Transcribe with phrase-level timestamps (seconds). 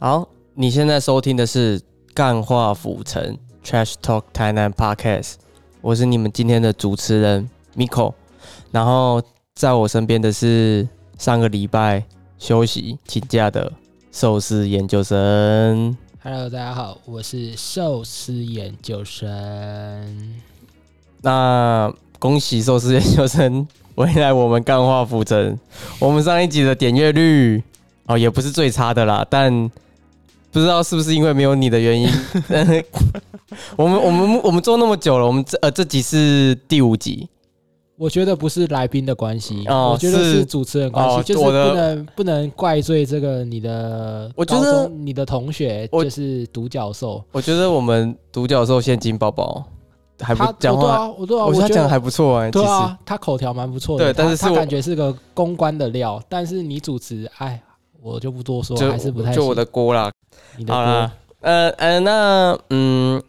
[0.00, 1.80] 好，你现在收听的是
[2.14, 5.22] 《干话府城 Trash Talk 台南 Podcast》，
[5.80, 8.14] 我是你们今天的主持人 Miko，
[8.70, 9.20] 然后
[9.56, 10.88] 在我身边的是
[11.18, 12.04] 上个礼拜
[12.38, 13.72] 休息请假的
[14.12, 15.96] 寿司研究生。
[16.22, 19.26] Hello，大家好，我是寿司研究生。
[21.22, 25.58] 那恭喜寿司研究生 回来我们干话府城。
[25.98, 27.60] 我们上一集的点阅率
[28.06, 29.68] 哦，也不是最差的啦，但
[30.50, 32.08] 不知道是不是因为没有你的原因。
[33.76, 37.28] 我们我们我们做那么久了，我们这呃这集是第五集，
[37.96, 40.32] 我觉得不是来宾的关系，哦我觉得是。
[40.34, 49.64] 是主持人关系，哦就是不能不能怪罪这个你的我觉得你的同学我就是独角兽，我觉得我们独角兽现金宝宝
[50.20, 52.64] 还不他讲话，我觉得他觉得讲的还不错哎、其实。
[52.64, 57.60] 对啊，他口条蛮不错的，对但是他感觉是个公关的料，但是你主持，哎，
[58.00, 60.10] 我就不多说，就还是不太就我的锅啦。
[60.56, 63.22] 你的锅好啦。，呃呃，那嗯，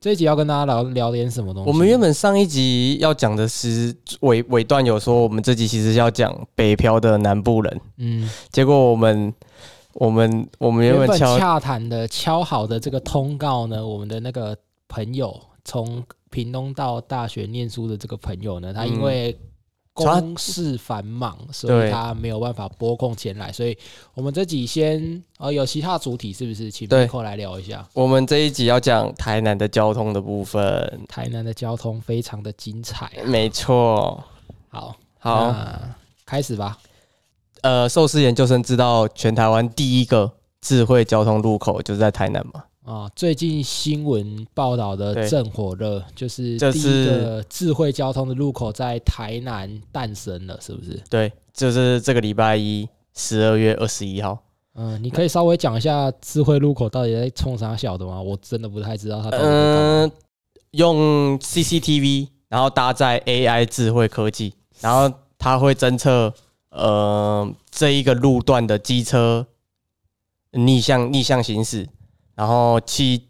[0.00, 1.68] 这一集要跟大家聊聊点什么东西？
[1.68, 9.32] 我们原本上一集要讲的是尾尾段有说，我们这集其实要讲北漂的南部人，嗯，结果我们
[9.94, 14.56] 我们我们原原本洽谈的敲好的这个通告呢，我们的那个
[14.88, 19.38] 朋友从屏东到大学念书的这个朋友呢，他因为他
[19.94, 23.78] 公事繁忙，所以他没有办法拨空前来，所以
[24.14, 26.68] 我们这集先呃有其他主体是不是？
[26.68, 27.86] 请对 Miko 来聊一下。
[27.92, 33.22] 我们这一集要讲台南的交通的部分，台南的交通非常的精彩啊！
[33.24, 34.22] 没错。
[34.68, 35.94] 好，好，那
[36.26, 36.76] 开始吧。
[37.62, 42.64] 呃，寿司研究生知道全台湾第一个智慧交通路口就是在台南嘛？
[42.84, 51.02] 啊，最近新闻报道的正火热，就是第一个智慧交通的路口在台南诞生了，是不是？
[51.08, 54.38] 对，就是这个礼拜一，十二月二十一号。
[54.74, 58.20] 嗯，你可以稍微讲一下智慧路口到底在冲啥小的吗？
[58.20, 60.04] 我真的不太知道它到底在干嘛。
[60.04, 60.12] 嗯、
[60.72, 66.34] 用 CCTV，然后搭载 AI 智慧科技，然后它会侦测
[66.68, 69.46] 呃这一个路段的机车
[70.50, 71.88] 逆向逆向行驶，
[72.34, 73.20] 然后去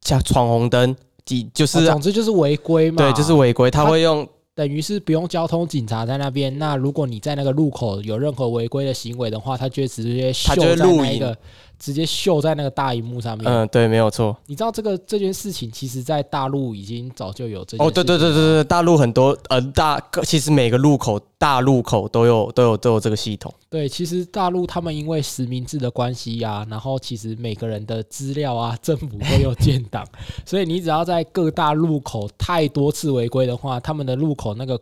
[0.00, 0.94] 像闯红灯，
[1.24, 2.98] 即就是、哦总之就是违规嘛。
[2.98, 6.56] 对，就是违规，它它会用等于是不用交通警察在那边。
[6.58, 11.36] 那如果你在那个路口有任何违规的行为的话，他就会直接秀它就会在录影那个，
[11.78, 13.46] 直接秀在那个大荧幕上面。
[13.46, 14.36] 嗯，对，没有错。
[14.46, 23.52] 你知道这个这件事情，其实在大陆已经早就有这件哦，对对对对对，大陆很多呃大，其实每个路口大路口都有都有都有这个系统。
[23.68, 30.06] 对，其实大陆他们因为实名制的关系呀、然后其实每个人的资料啊，政府都有建档，
[30.46, 34.80] 所以你只要在各大路口太多次违规的话，他们的路口那个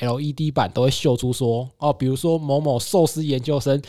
[0.00, 3.82] LED 板都会秀出说，哦，比如说某某寿司研究生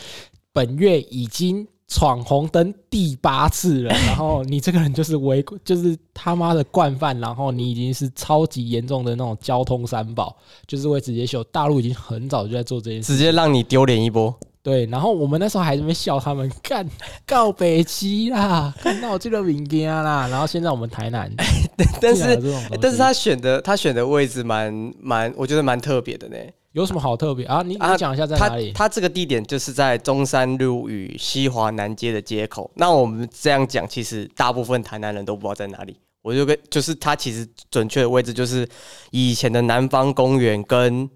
[0.52, 1.66] 本月已经。
[1.88, 10.36] 闯红灯第八次了，然后你这个人就是违规，就是他妈的惯犯，然后你已经是超级严重的那种交通三宝，
[10.66, 11.44] 就是会直接秀。
[11.44, 14.34] 大陆已经很早就在做这件事，直接让你丢脸一波。
[14.62, 16.84] 对，然后我们那时候还在那边笑他们干
[17.24, 21.32] 告北七啦，看到这个民间啦，然后现在我们台南，
[22.02, 22.42] 但是
[22.82, 26.36] 但是他选的他选的位置蛮蛮，我觉得蛮特别的呢。
[26.76, 27.62] 有什么好特别啊？
[27.62, 28.70] 你啊你讲一下在他哪里？
[28.72, 32.70] 它这个地点就是在中山路与西华南街的街口。
[32.74, 35.96] 那我们这样讲，其实大部分台南人都不知道在哪里。
[36.20, 38.68] 我就跟就是它其实准确的位置就是
[39.10, 41.08] 以前的南方公园跟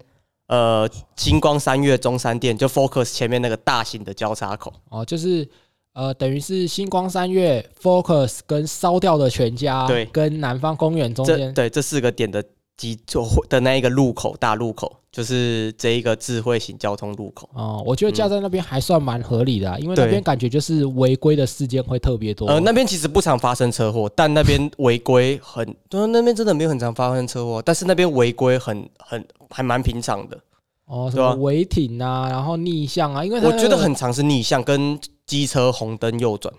[0.47, 4.73] 呃星光三月中山店，就 Focus 前面那个大型的交叉口。
[4.89, 5.47] 哦，就是
[5.93, 12.43] 呃，等于是星光三月、Focus 跟烧掉的全家，对跟南方公园中间，对这四个点的
[12.77, 17.47] 集就的那一个路口大路口，就是这一个智慧型交通路口。
[17.53, 22.47] 哦，我觉得架在那边还算蛮合理的、啊，因为那边感觉就是违规的事件会特别多。
[22.47, 30.37] 呃，那边其实不常发生车祸，但那边违规很，对，那边真的没有很常发生车祸，但是那边违规很很还蛮平常的。
[30.85, 36.53] 哦，什对啊么违停啊，然后逆向啊，因为我觉得很常是逆向跟机车红灯右转。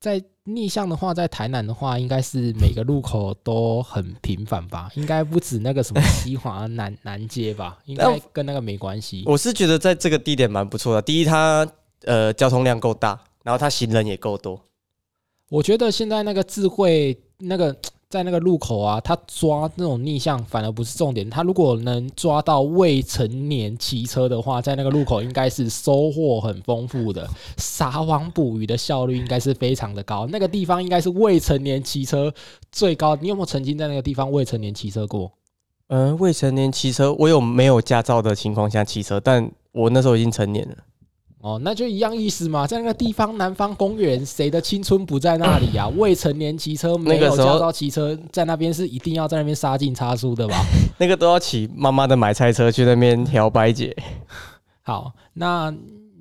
[0.00, 4.90] 在逆向的话，在台南的话，应该是每个路口都很频繁吧？
[4.94, 7.78] 应该不止那个什么 西华南南街吧？
[7.86, 9.24] 应该跟那个没关系。
[9.26, 11.02] 我是觉得在这个地点蛮不错的。
[11.02, 11.66] 第一，它
[12.04, 14.60] 呃交通量够大，然后它行人也够多。
[15.50, 17.76] 我觉得现在那个智慧那个
[18.10, 21.28] 在那个路口啊，他抓那种逆向反而不是重点。
[21.28, 27.28] 他如果能抓到未成年骑车的话，在那个路口应该是收获很丰富的，
[27.58, 30.26] 撒网捕鱼的效率应该是非常的高。
[30.28, 32.32] 那个地方应该是未成年骑车
[32.72, 33.14] 最高。
[33.16, 35.30] 你有没有曾经在那个地方未成年骑车过？
[35.88, 40.76] 嗯、未成年骑车，我有没有驾照的情况下骑车，但我那时候已经成年了。
[41.40, 45.86] 哦，那就一样意思嘛，在那个地方南方公园，谁的青春不在那里啊？
[45.96, 50.56] 未成年骑车没有驾照骑车，在那边是一定要在那边杀进杀出的吧？
[50.98, 53.96] 那个都要骑妈妈的买菜车去那边调白姐。
[54.82, 55.70] 好，那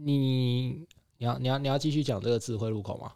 [0.03, 0.85] 你
[1.17, 3.11] 你要你要你要继续讲这个智慧路口吗？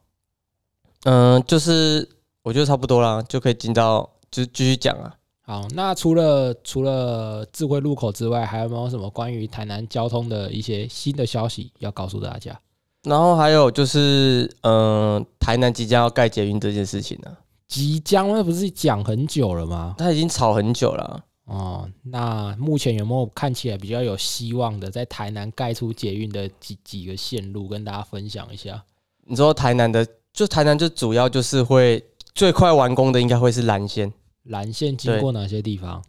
[1.04, 2.10] 嗯，就是
[2.42, 5.14] 我觉得差不多啦，就可以进到就继续讲啊。
[5.44, 12.60] 好，那除了除了智慧路口之外，还有没有什么关于台南交通的一些新的消息要告诉大家？
[13.04, 17.36] 然后还有就是，嗯、台南即将要盖捷运这件事情呢、
[17.68, 19.96] 即将那不是讲很久了吗？
[19.98, 21.24] 他已经吵很久了啊。
[21.46, 28.82] 哦，那目前有没有看起来比较有希望的，在台南盖出捷运的几几个线路，跟大家分享一下？
[29.26, 32.02] 你说台南的，就台南就主要就是会
[32.36, 36.04] 最快完工的应该会是蓝线，蓝线经过哪些地方？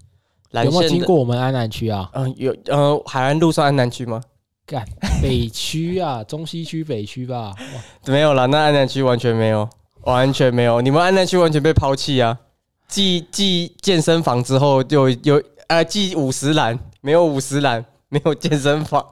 [0.51, 2.11] 蓝有没有线的经过我们安南区啊？
[2.15, 4.21] 嗯、有嗯、海岸路算安南区吗？
[4.67, 4.87] 干
[5.23, 7.55] 北区啊， 中西区北区吧？
[7.59, 9.69] 哇，没有啦，那安南区完全没有，
[10.03, 12.39] 完全没有，你们安南区完全被抛弃啊！
[12.87, 19.05] 继继健身房之后，就有呃继五十栏，没有五十栏，没有健身房，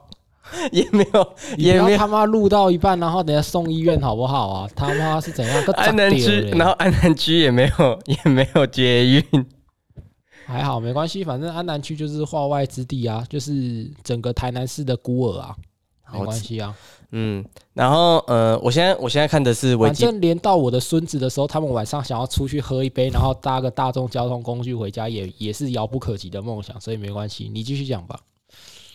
[0.71, 4.69] 也没有也没有要他妈录到一半，然后等下送医院好不好啊？
[4.75, 5.65] 他妈是怎样？
[5.65, 9.23] 个安南区，然后安南区也没有 也没有捷运，
[10.45, 15.55] 还好没关系，反正安南区就是化外之地啊，就是整个台南市的孤儿啊，
[16.13, 16.75] 没关系啊。
[17.13, 17.43] 嗯，
[17.73, 28.17] 然后呃，我现在我现在看的是维基，反正连到我的孙子的时候，他们晚上想要出去喝一杯，然后搭个大众交通工具回家也，也是遥不可及的梦想，所以没关系，你继续讲吧。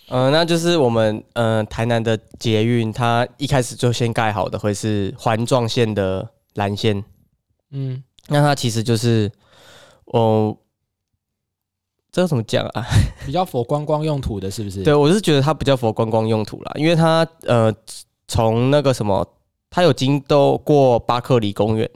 [0.08, 7.04] 呃，那就是我们呃台南的捷运，它一开始就先盖好的会是环状线的蓝线，
[7.70, 9.30] 嗯，那它其实就是，
[10.04, 10.56] 哦，
[12.12, 12.86] 这个怎么讲啊？
[13.26, 14.82] 比较佛观光用途的，是不是？
[14.84, 17.74] 对我是觉得它比较符合观光用途啦，因为它呃
[18.28, 19.26] 从那个什么，
[19.70, 21.90] 它有经都过巴克里公园，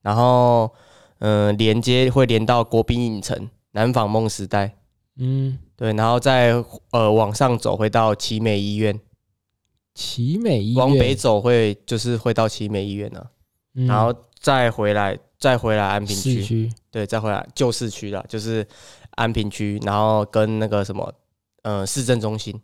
[0.00, 0.72] 然后
[1.18, 4.76] 嗯、呃连接会连到国宾影城、南纺梦时代，
[5.18, 6.52] 嗯，对，然后再
[6.90, 8.98] 呃往上走会到奇美医院，
[9.94, 13.20] 奇美医院往北，走会就是会到奇美医院呢、
[13.74, 18.64] 嗯然后再回来再回来安平区，对，再回来旧市区了，就是
[19.16, 21.12] 安平区，然后跟那个什么，
[21.62, 22.54] 呃，市政中心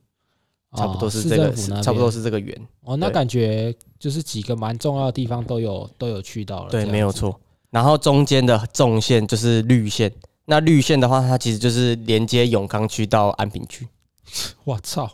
[0.76, 1.52] 差不多是这个，
[1.82, 6.84] 差不多是这个圆，哦，那感觉就是几个蛮重要的地方都有都有去到了，对。
[6.84, 7.40] 没有错。
[7.70, 10.12] 然后中间的纵线就是绿线，
[10.50, 13.86] 那绿线的话，它其实就是连接永康区到安平区，
[14.64, 15.08] 我操！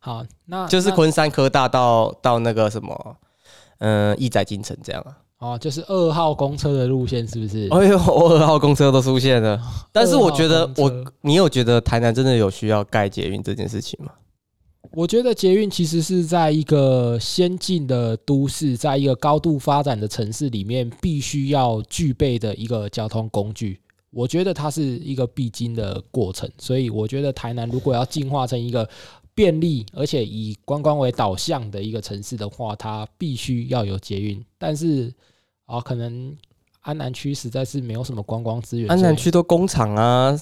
[0.00, 3.16] 好，那就是昆山科大到到那个什么，
[3.78, 5.16] 嗯，义载金城这样啊。
[5.38, 7.68] 哦，就是二号公车的路线是不是？
[7.70, 9.60] 哎呦，我二号公车都出现了，
[9.92, 14.10] 但是我觉得我，你有觉得台南真的有需要盖捷运这件事情吗？
[14.90, 23.80] 我觉得捷运其实是在一个先进的都市，在一个高度发展的城市里面，必须要具备的一个交通工具。
[24.12, 28.88] 我觉得它是一个必经的过程，所以我觉得台南如果要进化成一个
[29.34, 34.44] 便利而且以观光为导向的一个城市的话，它必须要有捷运。
[34.58, 35.10] 但是
[35.64, 36.36] 啊，可能
[36.82, 40.38] 安南区实在是没有什么观光资源，安南区都工厂啊，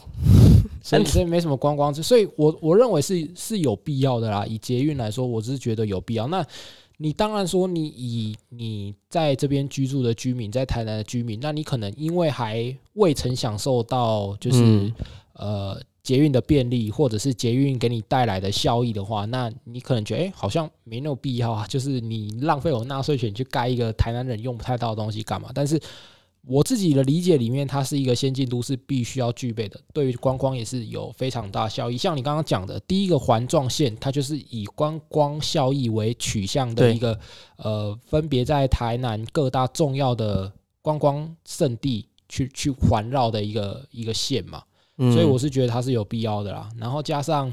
[0.83, 4.45] 所以所以没什么观光资，所以我我认为是是有必要的啦。
[4.45, 6.27] 以捷运来说，我只是觉得有必要。
[6.27, 6.45] 那
[7.03, 14.93] 你当然说，你以你在这边居住的居民，在台南的居民，那你可能因为还未曾享受到就是、嗯
[15.33, 25.51] 呃捷运的便利，或者是捷运给你带来的效益的话，那你可能觉得哎、诶好像没那么必要啊，就是你浪费我纳税钱去盖一个台南人用不太到的东西干嘛？
[25.55, 25.81] 但是
[26.47, 31.99] 我自己的理解里面，它是一个先进都市必须要具备的，对于观光也是有非常大效益。
[31.99, 37.19] 像你刚刚讲的，第一个环状线，它就是以观光效益为取向的一个
[37.57, 44.63] 呃，分别在台南各大重要的观光胜地去去环绕的一个一个线嘛。
[44.97, 46.69] 嗯所以我是觉得它是有必要的啦。
[46.79, 47.53] 然后加上，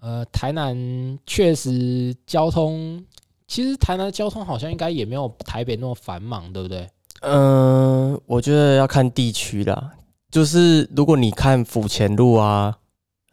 [0.00, 3.04] 呃，台南确实交通，
[3.46, 6.88] 其实台南的交通好像应该也没有台北那么繁忙，对不对？
[7.22, 9.92] 嗯、我觉得要看地区啦。
[10.30, 12.76] 就是如果你看府前路啊，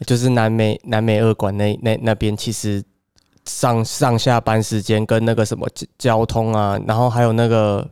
[0.06, 2.84] 就是南美南美二馆那那那边，其实
[3.46, 7.88] 上上下班时间跟那个什么交交通啊，然后还有那个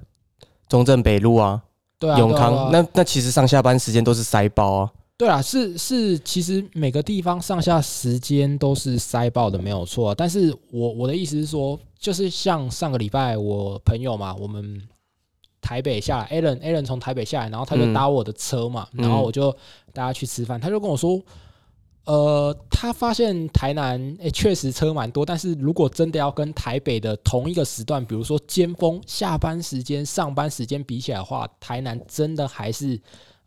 [0.70, 1.62] 中正北路啊、
[2.00, 4.92] 对啊，永康，对啊对啊那那其实上下班时间都是塞爆啊。
[5.16, 10.14] 对啊，是是，其实每个地方上下时间都是塞爆的，没有错。
[10.16, 14.82] 但是我我的意思是说，就是像上个礼拜我朋友嘛，我们
[15.64, 17.94] 台北下来，Alan Alan 从台北下来，然后他就嗯。
[17.94, 19.02] 搭我的车嘛，嗯。
[19.02, 19.50] 然后我就
[19.94, 21.20] 大家去吃饭，他就跟我说，
[22.06, 33.00] 呃，他发现台南诶确实车蛮多，但是如果真的要跟台北的同一个时段，比如说尖峰下班时间、上班时间比起来的话，台南真的还是。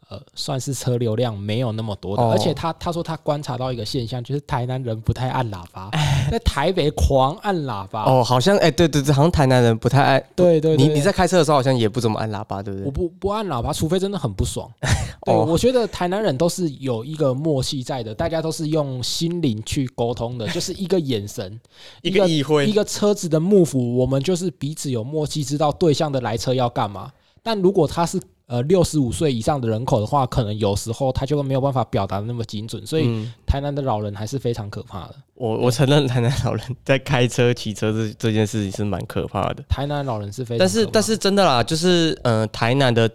[0.08, 5.90] 呃，算是车流量没有那么多的，而且他他说他观察到一个现象，就是台南人不太按喇叭，
[6.30, 8.04] 在台北狂按喇叭。
[8.04, 10.20] 哦，好像哎，对对对，好像台南人不太爱。
[10.34, 12.86] 对对，你你在开车的时候好像也不怎么按喇叭，对不对？
[12.86, 14.70] 我不不按喇叭，除非真的很不爽。
[15.24, 21.60] 对，我觉得台南人都是有一个默契在的，大家都是用心灵去沟通的， 就是一个眼神，
[22.02, 27.10] 一个意会，一个车子的幕府，我们就是彼此有默契，知道对象的来车要干嘛。
[27.42, 35.16] 但如果他是呃，六十五岁以上的人口的话，可能有时候他就没有办法表达的那么精准，所以台南的老人还是非常可怕的。
[35.34, 39.64] 我我承认台南老人在开车、骑车这这件事情是蛮可怕的。
[39.68, 43.10] 台南老人是非常，但是但是真的啦，就是呃，台南的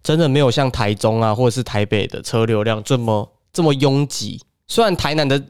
[0.00, 4.40] 真的没有像台中啊，或者是台北的车流量这么这么拥挤。
[4.68, 5.42] 虽然台南的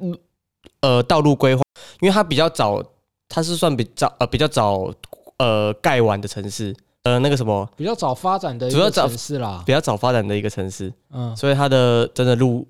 [0.80, 1.62] 呃道路规划，
[2.00, 2.82] 因为它比较早，
[3.28, 4.90] 它是算比较呃比较早
[5.36, 6.74] 呃盖完的城市。
[7.04, 12.66] 呃，那个什么比较早发展的一个城市啦，比较早发展的一个城市，嗯，所以它的真的路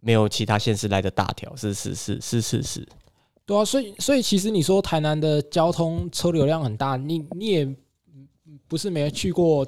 [0.00, 2.88] 没有其他县市来的大条，是是是是是是，
[3.44, 7.68] 对啊，所以所以其实你说台南的交通车流量很大，你你也
[8.66, 9.64] 不是没去过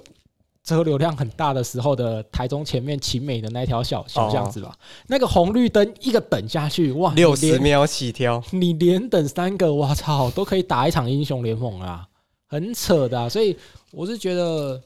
[0.65, 4.75] 车流量很大的时候的台中前面晴美的那条小小巷子吧？
[5.07, 12.09] 那个红绿灯一个等下去，哇，六十秒起跳，你连等三个，我操，都可以打一场英雄联盟啊！
[12.49, 13.55] 很扯的，所以
[13.93, 14.83] 我是觉得，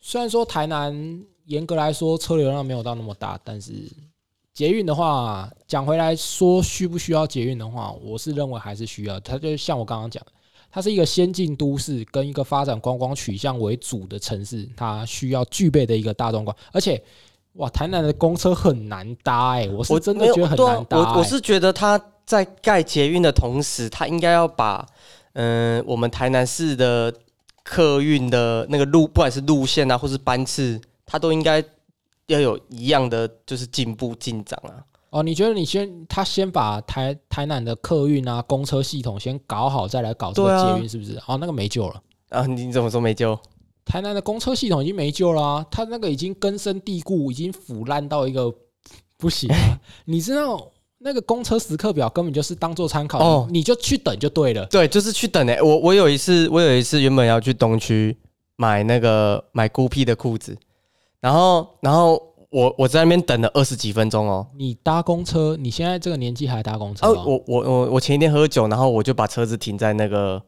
[0.00, 3.72] 虽然说台南严格来说车流量没有到那么大，但是
[4.52, 9.18] 捷运的话，讲回来说需不需要捷运的话，我是认为还是需要。
[9.18, 10.24] 它就像我刚刚讲，
[10.70, 16.56] 它是一个先进都市跟一个发展观光取向为主的城市，它需要具备的一个大众观。
[16.70, 17.02] 而且，
[17.54, 20.98] 哇，台南的公车很难搭哎，我是真的觉得很难搭。
[20.98, 24.86] 我我是觉得他在盖捷运的同时，他应该要把。
[25.34, 27.12] 嗯，我们台南市的
[27.62, 31.62] 客运的那个路，不管是路线啊，或是班次，它都应该
[32.26, 34.82] 要有一样的就是进步进展啊。
[35.10, 41.16] 哦，你觉得你先他先把台台南的客运啊、公车系统先搞好，再来搞这个捷运，是不是？
[41.26, 42.46] 哦，那个没救了啊！
[42.46, 43.38] 你怎么说没救？
[43.84, 48.52] 台南的公车系统已经没救了，它那个已经根深蒂固，已经腐烂到一个
[49.16, 49.78] 不行啊！
[50.06, 50.70] 你知道？
[51.06, 54.64] 那个公车时刻表根本就是当做参考哦，你就去等就对了。
[54.66, 55.60] 对，就是去等诶。
[55.60, 58.16] 我我有一次，我有一次原本要去东区
[58.56, 60.56] 买那个买孤僻的裤子，
[61.20, 62.14] 然后然后
[62.48, 64.46] 我我在那边等了二十几分钟哦。
[64.56, 65.54] 你搭公车？
[65.60, 67.06] 你现在这个年纪还搭公车？
[67.06, 70.42] 哦，我我我我前一天喝酒，然后我就把车子停在那个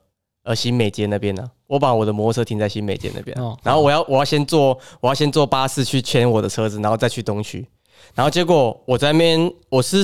[0.45, 1.47] 呃新美街那边呢。
[1.67, 7.69] 我把我的摩托车停在新美街那边，然后我要我要先坐我要先坐巴士去牵我的车子，然后再去东区。
[8.15, 10.03] 然后结果我在那边我是。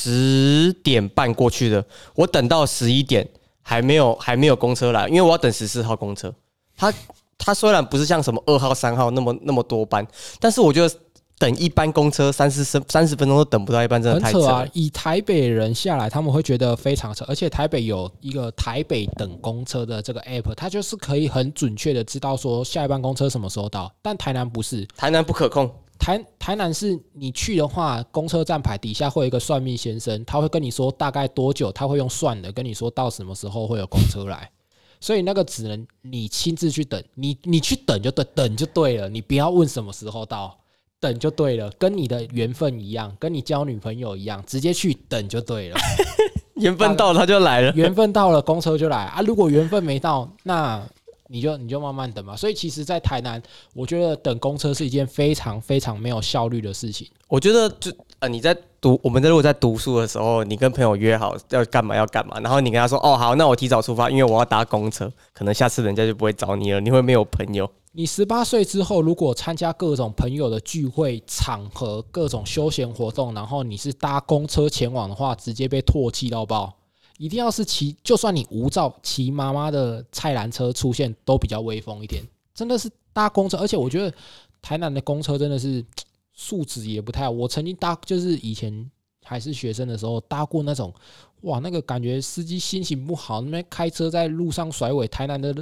[0.00, 3.28] 十点半过去的，我等到十一点
[3.62, 6.32] 还没有还没有公车来，因为我要等十四号公车。
[6.76, 6.94] 它
[7.36, 10.06] 它虽然不是像什么二号三号那么那么多班，
[10.38, 10.94] 但是我觉得
[11.38, 14.66] 等一班公车三四十三十分钟都等不到一班，真的太扯啊！
[14.72, 25.70] 以台北人下来，他们会觉得非常扯，而且台北有一个台北等公车的这个 app，它就是可以很准确的知道说下一班公车什么时候到，但台南不是，台南不可控。
[25.98, 34.48] 台台南是你去的话，公车站牌底下会有一个算命先生，他会跟你说大概多久，他会用算的跟你说到什么时候会有公车来，
[35.00, 40.56] 所以那个只能你亲自去等，你你去等就对，等就对了，你不要问什么时候到，
[41.00, 45.76] 等就对了，跟你的缘分一样，跟你交女朋友一样，直接去等就对了，
[46.54, 50.82] 缘分到了他就来了， 缘分到了公车就来啊，如果缘分没到那。
[51.28, 53.40] 你就你就慢慢等嘛，所以其实，在台南，
[53.74, 57.06] 我觉得等公车是一件非常非常没有效率的事情。
[57.28, 67.70] 我觉得，就呃，你在读，我们在如果在读书的时候，你跟朋友约好要干嘛要干嘛，然后你跟他说，哦，好，那我提早出发，因为我要搭公车，可能下次人家就不会找你了，你会没有朋友。
[67.92, 76.74] 你十八岁之后，如果参加各种朋友的聚会场合、各种休闲活动，然后你是搭公车前往的话，直接被唾弃到爆。
[77.18, 82.24] 一定要是骑，就算你无照骑妈妈的菜篮车出现，都比较威风一点。
[82.54, 84.16] 真的是搭公车，而且我觉得
[84.62, 85.84] 台南的公车真的是
[86.32, 87.30] 素质也不太好。
[87.30, 88.88] 我曾经搭，就是以前
[89.24, 90.94] 还是学生的时候搭过那种，
[91.42, 95.06] 哇，那个感觉司机心情不好，那边开车在路上甩尾。
[95.08, 95.52] 台南的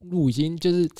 [0.00, 0.90] 路已经就是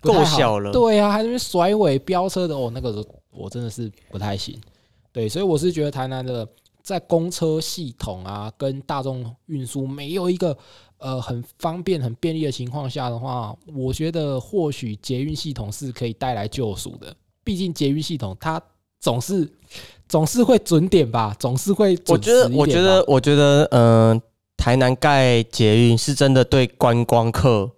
[0.00, 4.60] 够小了，对啊，还那边甩尾飙车的哦，那个我真的是不太行。
[5.10, 6.46] 对，所以我是觉得台南的。
[6.82, 10.56] 在公车系统啊，跟大众运输没有一个
[10.98, 17.14] 呃很方便、很便利的情况下的话，我觉得或许捷运系统是可以带来救赎的。
[17.44, 18.60] 毕竟捷运系统它
[19.00, 19.50] 总是
[20.08, 24.22] 总是会准点吧，总是会我觉得准时一，点我觉得吧，我觉得，嗯、
[24.56, 27.70] 台南盖捷运是真的对观光客、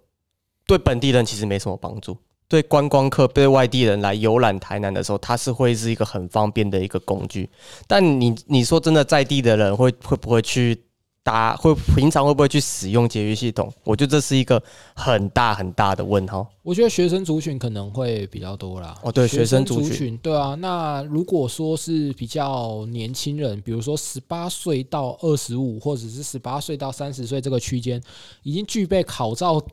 [0.65, 2.17] 对本地人其实没什么帮助。
[2.51, 7.49] 对观光客、对外地人来游览台南的时候，它是会是一个很方便的一个工具。
[7.87, 10.77] 但你你说真的，在地的人会会不会去
[11.23, 11.55] 搭？
[11.55, 13.71] 会平常会不会去使用捷运系统？
[13.85, 14.61] 我觉得这是一个
[14.93, 16.45] 很大很大的问号。
[16.61, 18.97] 我觉得学生族群可能会比较多啦。
[19.01, 20.53] 哦对学学生族族群对啊。
[20.55, 28.01] 那如果说是比较年轻人，比如说十八岁到二十五，或者是十八岁到三十岁这个区间，
[28.43, 29.63] 已经具备考照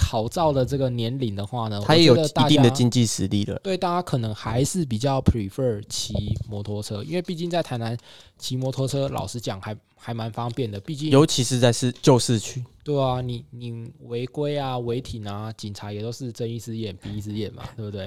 [0.00, 3.58] 考照的这个年龄的话呢，它也有一定的经济实力了。
[3.64, 6.14] 对，大家可能还是比较 prefer 骑
[6.48, 7.98] 摩托车，因为毕竟在台南
[8.38, 10.78] 骑摩托车，老实讲还还蛮方便的。
[10.78, 18.06] 毕竟，尤其是在市旧市区，对啊，你你违规啊、违停啊，警察也都是睁一只眼闭一只眼嘛，对不对？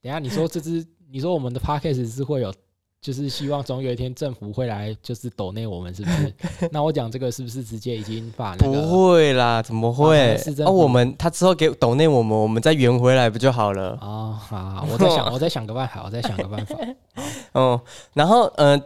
[0.00, 2.52] 等一下你说这只，你说我们的 podcast 是会有，
[3.00, 6.34] 就是希望总有一天政府会来，就是抖内我们是不是？
[6.72, 8.88] 那我讲这个是不是直接已经把那不个？
[8.88, 10.52] 会啦，怎么啊会市？
[10.54, 13.96] 政啊，府我们他之后给抖内我们，我们再圆回来不就好了？
[14.00, 16.76] 哦，好好，我再想， 我再想个办法，我再想个办法。
[17.52, 17.80] 哦，
[18.12, 18.80] 然后呃，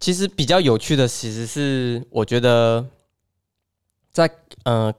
[0.00, 2.84] 其实比较有趣的其实是我觉得
[4.12, 4.28] 在
[4.64, 4.92] 呃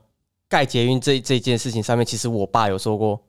[0.48, 3.20] 盖捷运这这件事情上面，其实我爸有说过，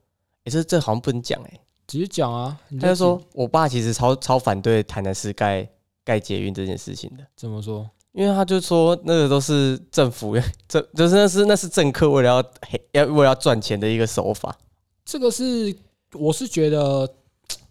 [0.46, 5.68] 也是这好像不能讲哎、直接讲啊，他就说我爸其实超超反对台南市盖
[6.06, 7.24] 盖捷运这件事情的。
[7.36, 7.90] 怎么说？
[8.12, 10.36] 因为他就说那个都是政府，
[10.70, 14.56] 这就是那是那是政客为了要黑要为了要赚钱的一个手法。
[15.04, 15.76] 这个是
[16.14, 17.12] 我是觉得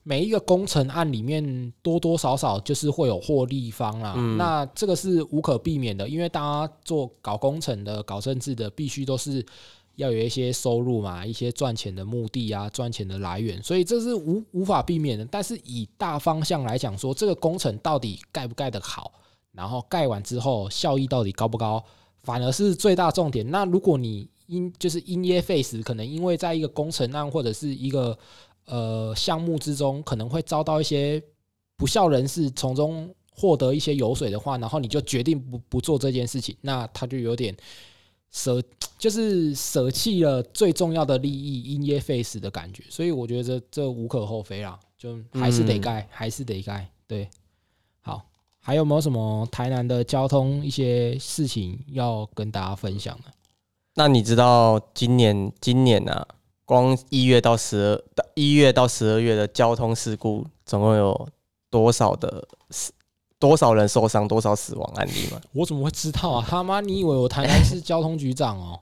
[0.02, 4.14] 每一个工程案里面多多少少就是会有获利方啦。
[4.16, 9.44] 嗯那这个是无可避免的，因为大家做搞工程的、搞政治的，必须都是
[9.98, 15.24] 要有一些收入嘛，一些赚钱的目的啊，赚钱的来源，所以这是无无法避免的。
[15.24, 19.12] 但是以大方向来讲说，这个工程到底盖不盖得好，
[19.50, 21.84] 然后盖完之后效益到底高不高，
[22.22, 23.50] 反而是最大重点。
[23.50, 28.16] 那如果你因就是因噎废食，可能因为在一个工程案或者是一个
[28.66, 31.20] 呃项目之中，可能会遭到一些
[31.76, 37.52] 不孝人士从中获得一些油水的话，然后你就决定不不做这件事情，那他就有点
[38.30, 38.62] 舍，
[38.98, 42.82] 就是舍弃了最重要的利益，因噎废食的感觉。
[42.90, 46.88] 所以我觉得这这无可厚非啦，就还是得嗯盖，还是得盖。
[47.06, 47.28] 对，
[48.00, 48.26] 好，
[48.60, 53.32] 还有没有什么台南的交通一些事情要跟大家分享的？
[53.94, 56.26] 那你知道今年今年啊，
[56.64, 61.28] 光一月到十二一月到十二月的交通事故，总共有
[61.70, 62.92] 多少的死
[63.38, 65.40] 多少人受伤，多少死亡案例吗？
[65.52, 66.46] 我怎么会知道啊？
[66.48, 68.80] 他妈，你以为我台南市交通局长哦？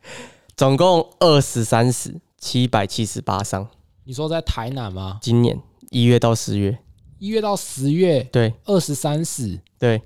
[0.57, 3.69] 总共二十三死，七百七十八伤。
[4.05, 5.19] 你说在台南吗？
[5.21, 6.79] 今年一月到十月，
[7.19, 10.01] 一月到十月，对二十三死，对，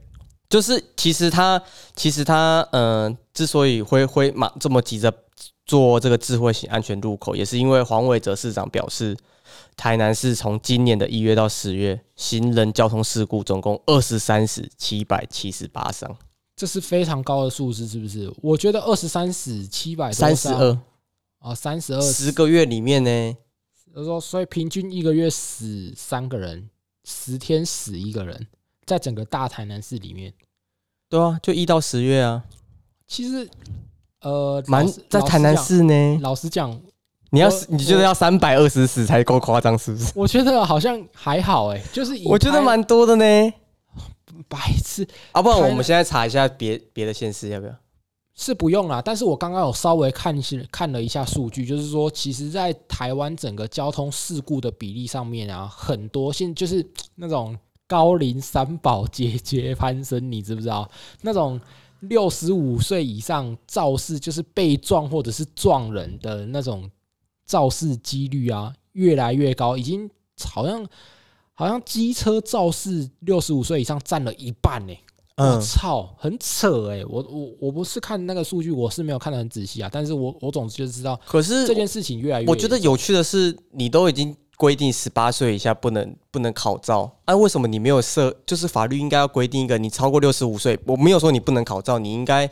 [0.49, 1.63] 就是其实他
[1.95, 5.11] 其实他嗯、呃之所以会会马这么急着
[5.65, 9.17] 做这个智慧型安全入口，也是因为黄伟哲市长表示，
[9.77, 16.17] 台南市从今年的一月到十月，行人交通事故总共二十三死，七百七十八伤，
[16.57, 18.33] 这是非常高的数字，是不是？
[18.43, 20.79] 我觉得二十三死七百三十二，
[21.39, 23.37] 啊，三十二十个月里面呢，
[23.95, 26.69] 我说，所以平均一个月死三个人，
[27.05, 28.47] 十天死一个人，
[28.85, 30.33] 在整个大台南市里面，
[31.09, 32.45] 对啊，就一到十月啊，
[33.07, 33.49] 其实
[34.21, 36.79] 呃，蛮在台南，市呢，老实讲
[37.31, 40.13] 你要我你觉得要三百二十死才够夸张是不是？
[40.15, 43.53] 我觉得好像还好哎、就是我觉得蛮多的呢。
[44.49, 47.75] 白痴，啊，不然我们现在查一下别别的县市要不要？
[48.35, 56.85] 是不用啦，但是我刚刚有稍微看一些看了一下数据，就是说，其实，在台湾整个交通事故的比例上面啊，很多现就是
[57.17, 57.55] 那种
[57.87, 60.91] 高龄三宝节节攀升，你知不知道？
[61.21, 61.61] 那种
[62.01, 66.91] 六十五岁以上肇事就是被撞或者是撞人的那种
[67.51, 70.09] 肇事几率啊，越来越高，已经
[70.45, 70.87] 好像
[71.53, 74.95] 好像机车肇事六十五岁以上占了一半呢、
[75.37, 88.33] 我嗯，操，很扯哎、我我我不是看那个数据，我是没有看得很仔细啊，但是我我总之就知道可是这件事情越来越，我觉得有趣的是，你都已经规定十八岁以下不能不能考照，啊，为什么你没有设？
[88.47, 92.49] 就是法律应该要规定一个，你超过六十五岁，我没有说你不能考照，你应该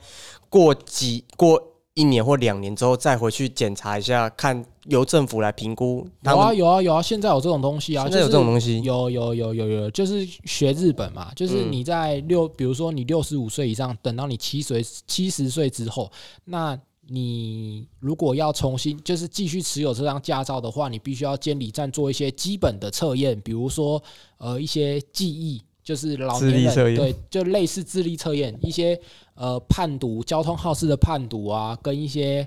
[0.48, 1.62] 过几过
[1.98, 6.06] 一年或两年之后再回去检查一下，看由政府来评估。
[6.22, 16.08] 有啊有啊有啊，现在有这种东西啊，现在有这种东西，有有有有有，就是学日本嘛，就是嗯你在六，比如说你六十五岁以上，等到你七岁七十岁之后，
[16.44, 24.00] 那你如果要重新就是继续持有这张驾照的话，你必须要监理站做一些基本的测验，比如说
[24.36, 29.00] 呃一些记忆，就是老年人对，就类似智力测验，一些
[29.32, 32.46] 呃判读交通号志的判读啊，跟一些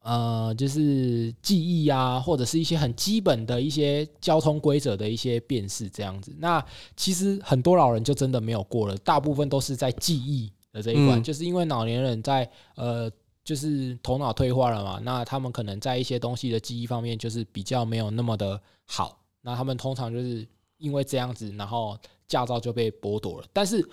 [0.00, 6.34] 呃就是记忆啊，或者是一些很基本的一些交通规则的一些辨识这样子。
[6.38, 6.64] 那
[6.96, 13.12] 其实很多老人就真的没有过了，大部分都是在记忆的这一关，就是因为老年人在呃。
[13.42, 20.46] 就是头脑退化了嘛，那他们可能在一些东西的记忆方面就是比较没有那么的好，那他们通常就是
[20.80, 23.46] 因为这样子，然后驾照就被剥夺了。
[23.52, 23.88] 但是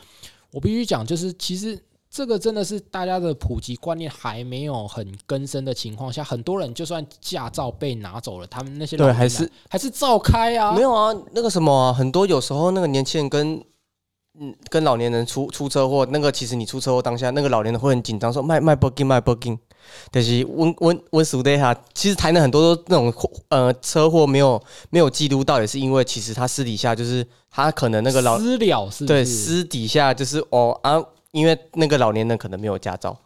[0.51, 10.73] 我必须讲，就是其实这个真的是大家的普及观念还没有很根深的情况下，很多人就算驾照被拿走了，他们那些人还是还是照开啊？
[10.73, 13.63] 没有啊，那个什么，很多有时候那个年轻人跟。
[14.39, 19.57] 嗯，跟老年人出出车祸，那个其实你出车祸当下，那个老年人会很紧张，说卖卖 booking 卖 booking，
[20.11, 23.13] 但是温温温熟的哈，其实台南很多都那种
[23.49, 33.17] 呃车祸没有没有记录到，也是因为其实他私底下就是他可能那个老私了是，对，私底下就是哦啊，因为那个老年人可能没有驾照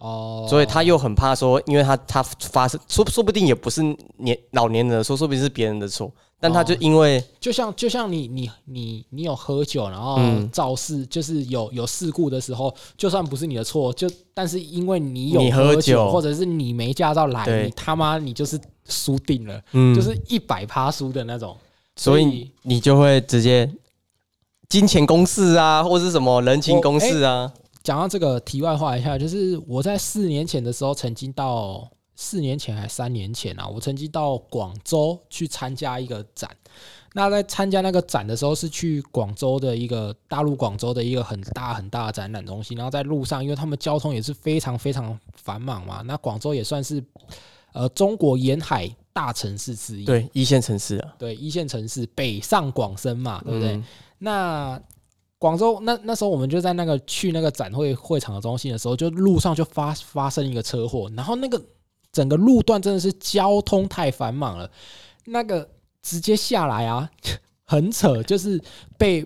[0.00, 3.82] 哦，所以他又很怕说，因为他他发生说说不定也不是
[4.16, 6.10] 年老年人的错，说不定是别人的错。
[6.42, 10.18] 但他就因为就像就像你你你你有喝酒，然后
[10.50, 18.58] 肇事，就是有有事故的时候，就算不是你的错，就但是因为你有喝酒，或者是你没驾照来，你他妈你就是
[18.88, 19.62] 输定了，
[19.94, 21.54] 就是一百趴输的那种，
[21.96, 23.70] 所以你就会直接
[24.70, 27.52] 金钱公式啊，或是什么人情公式啊。
[27.82, 31.90] 讲到这个题外话一下，就是我在四年前的时候曾经到。
[32.22, 36.54] 四年前还三年前啊，我曾经到广州去参加一个展。
[37.14, 42.76] 那在参加那个展的时候，是去广州的一个大陆广州的一个很大很大的展览中心。
[42.76, 46.02] 然后在路上，因为他们交通也是非常非常繁忙嘛。
[46.02, 47.02] 那广州也算是
[47.72, 53.82] 呃中国沿海大城市之一，对一线城市啊，对一线城市，北上广深嘛，对不对？
[54.18, 54.78] 那
[55.40, 61.60] 广州那那时候我们就在那个去那个展会会场的中心的时候，就路上就发发生一个车祸，然后那个。
[62.12, 64.68] 整个路段真的是交通太繁忙了，
[65.26, 65.70] 那个
[66.02, 67.08] 直接下来啊，
[67.64, 68.60] 很扯，就是
[68.98, 69.24] 被。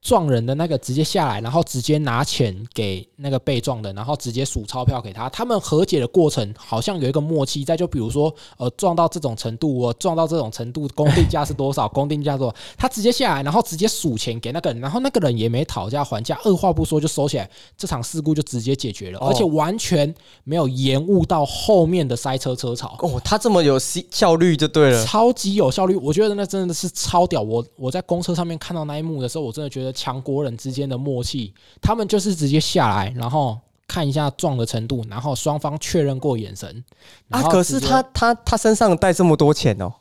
[0.00, 5.28] 撞人的那个直接下来，然后直接拿钱给那个被撞的，然后直接数钞票给他。
[5.28, 11.88] 他们和解的过程好像有一个默契，在就比如说，呃，撞到这种程度，我撞到这种程度，公定价是多少？
[11.88, 12.56] 公定价多少？
[12.76, 22.96] 他直接下来，然后直接数钱给那个人，然后那个人也没讨价还价，二话不说就收起来，这场事故就直接解决了，而且完全没有延误到后面的塞车车潮。
[23.00, 27.42] 哦，他这么有效效率就对了，超级有效率，我觉得那真的是超屌。
[27.42, 29.87] 我我在公车上面看到那一幕的时候，我真的觉得。
[29.92, 36.84] 强国人之间的默契，他们就是直接下来，然后看一下撞的程度，然后双方确认过眼神。
[37.30, 39.92] 啊，可是他他他身上带这么多钱哦，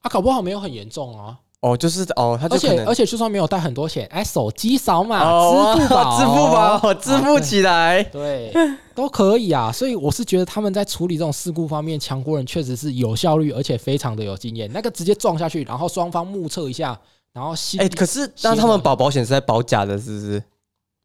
[0.00, 1.38] 啊，搞不好没有很严重啊。
[1.60, 5.20] 哦，就是哦，他而且而且就算没有带很多钱，哎，手机扫码、
[5.76, 8.52] 支付宝、支付宝支付起来，对，
[8.96, 9.70] 都可以啊。
[9.70, 14.68] 所以我是觉得他们在处理这种事故方面，强国人确实是有效率，而且非常的有经验。
[14.72, 16.98] 那个直接撞下去，然后双方目测一下。
[17.32, 20.42] 然后，哎，可是那他们保保险是在保假的，是不是？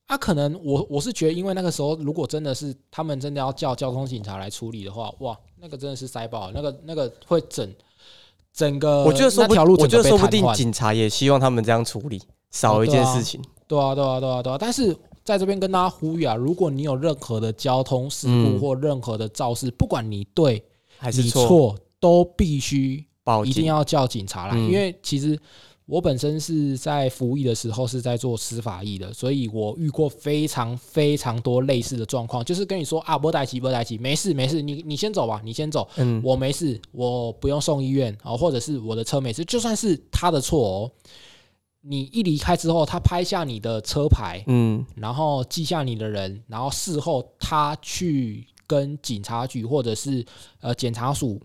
[0.07, 7.73] 啊，可能我我是觉得，因为那个时候，如果真的是他们真的要叫交通警察来处理的话，哇，那个真的是塞爆，那个那个会整
[8.53, 13.41] 整个，我觉得那条路，我觉得说不定警察也希望他们这样处理，少一件事情。
[13.67, 14.57] 对啊，对啊，对啊，对啊。
[14.57, 20.61] 但是在这边跟大家呼吁啊，如果你有任何的交通事故或任何的肇事，不管你对
[20.97, 25.39] 还是错，都必须报，一定要叫警察来，因为其实。
[25.87, 40.91] 我本身是在服役的时候是在做司法役的，所以我遇过非常非常多类似的状况，就是跟你说啊，波代奇波代奇，没事没事，你你先走吧，你先走，嗯，我没事，我不用送医院啊，或者是我的车没事，就算是他的错哦，
[41.79, 50.25] 你一离开之后，他拍下你的车牌，嗯，然后记下你的人，然后事后他去跟警察局或者是
[50.59, 51.41] 呃检察署。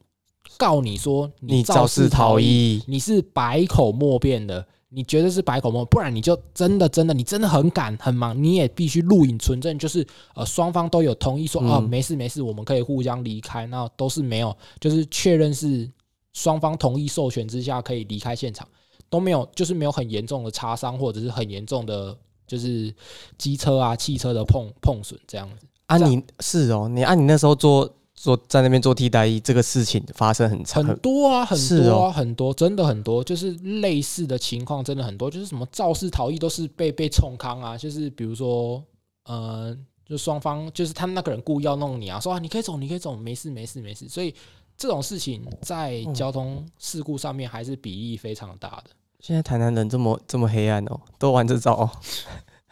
[0.57, 15.91] 告你说你肇事逃逸，你是百口莫辩的，你绝对是百口莫，不然你就真的真的你真的很赶很忙，你也必须录影存证，就是呃双方都有同意说哦没事没事，我们可以互相离开，那都是没有，就是确认是
[16.33, 18.67] 双方同意授权之下可以离开现场，
[19.09, 22.95] 都没有，就是没有很严重的擦伤或者是很严重的就是
[23.39, 27.93] 机车啊汽车的碰碰损这样子啊，你是哦，你按你那时候做。
[28.23, 38.81] 做在那边做替代役，这个事情发生很很多啊，很多啊，很多，真的很多，就是类似的情况真的很多，就是什么肇事逃逸都是被被冲康啊，就是比如说，
[39.25, 44.09] 呃，就双方就是他那个人故意要弄你啊，说啊你可以走，你可以走，没事没事没事。
[44.09, 44.33] 所以
[44.77, 48.91] 这种事情在交通事故上面还是比例非常大的。
[49.19, 51.91] 现在台南人这么这么黑暗哦，都玩这招、哦。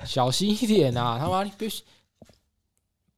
[0.05, 1.19] 小心一点啊！
[1.19, 1.69] 他妈你别。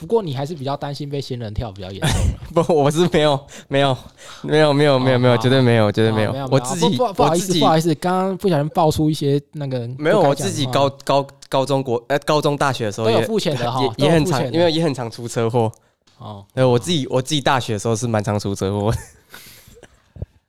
[0.03, 2.11] 不过你还是比较担心被仙人跳比较严重。
[2.65, 3.38] 不，我是没有
[3.69, 3.97] 没有
[4.43, 6.49] 没有没有没有没有，绝对没有绝对没有。
[6.51, 15.71] 我自己不不好意思不好意思，刚刚不小心爆出一些那个没有，我自己高高高中国呃高中大学的时候也付钱的哈，也很常因为也很常出车祸。
[16.19, 18.93] 哦，对，我自己我自己大学的时候是蛮常出车祸。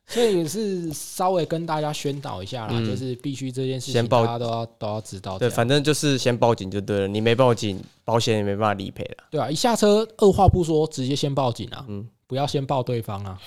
[0.05, 5.39] 所以也是稍微跟大家宣导一下啦，就是必须这件事情大家都要都要知道。
[5.39, 9.23] 对，反正就是先报警就对了，你没报警，保险也没办法理赔了。
[9.31, 11.85] 对啊，一下车二话不说，直接先报警啊！
[11.87, 13.39] 嗯，不要先报对方啊。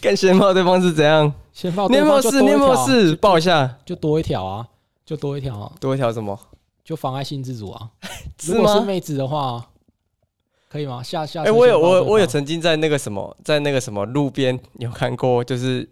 [0.00, 1.32] 跟先报对方是怎样？
[1.52, 4.68] 先报对方就多一条，报一下就多一条啊，
[5.06, 6.38] 就多一条啊，多一条什么？
[6.84, 7.90] 就妨碍性自主啊。
[8.44, 9.70] 如果是妹子的话。
[10.74, 11.00] 可以吗？
[11.00, 15.88] 下下哎，我有我我有曾经在那个什么，在那个什么路边有看过，就是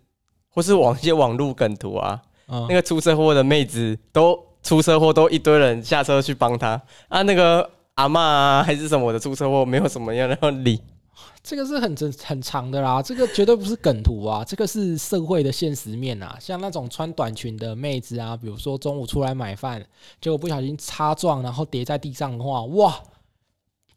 [0.48, 10.80] 或是网一些网路梗图啊，那个出车祸的妹子都出车祸，都一堆人下车去帮她啊，那个阿妈啊还是什么的出车祸，没有什么样的理。
[11.44, 16.36] 这个是很真很长的啦，这个绝对不是梗图啊，这个是社会的现实面啊。
[16.40, 19.80] 像那种穿短裙的妹子啊，比如说中午出来买饭，
[20.20, 23.00] 结果不小心擦撞，然后跌在地上的话，哇，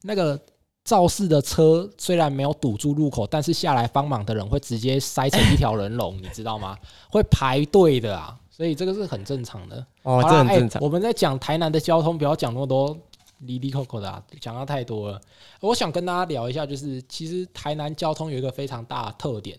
[0.03, 0.39] 那个。
[0.85, 6.77] 肇事的车虽然没有堵住路口，但是下来帮忙的人会直接塞成一条人龙，你知道吗？
[7.11, 9.83] 会排队的啊，所以这个是很正常的。
[10.03, 10.79] 哦，这很正常。
[10.83, 12.95] 我们在讲台南的交通，不要讲那么多
[13.39, 15.19] 离离扣扣的，讲到太多了。
[15.59, 19.57] 我想跟大家聊一下，就是其实台南交通有一个非常大的特点，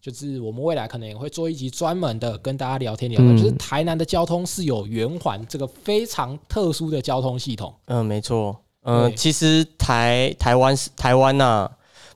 [0.00, 7.72] 就是我们未来可能也会做一集专门的跟大家聊天聊的，就是台南的交通是有圆环这个非常特殊的交通系统。
[7.84, 8.60] 嗯，没错。
[8.86, 11.68] 嗯，其实台台湾是台湾呐，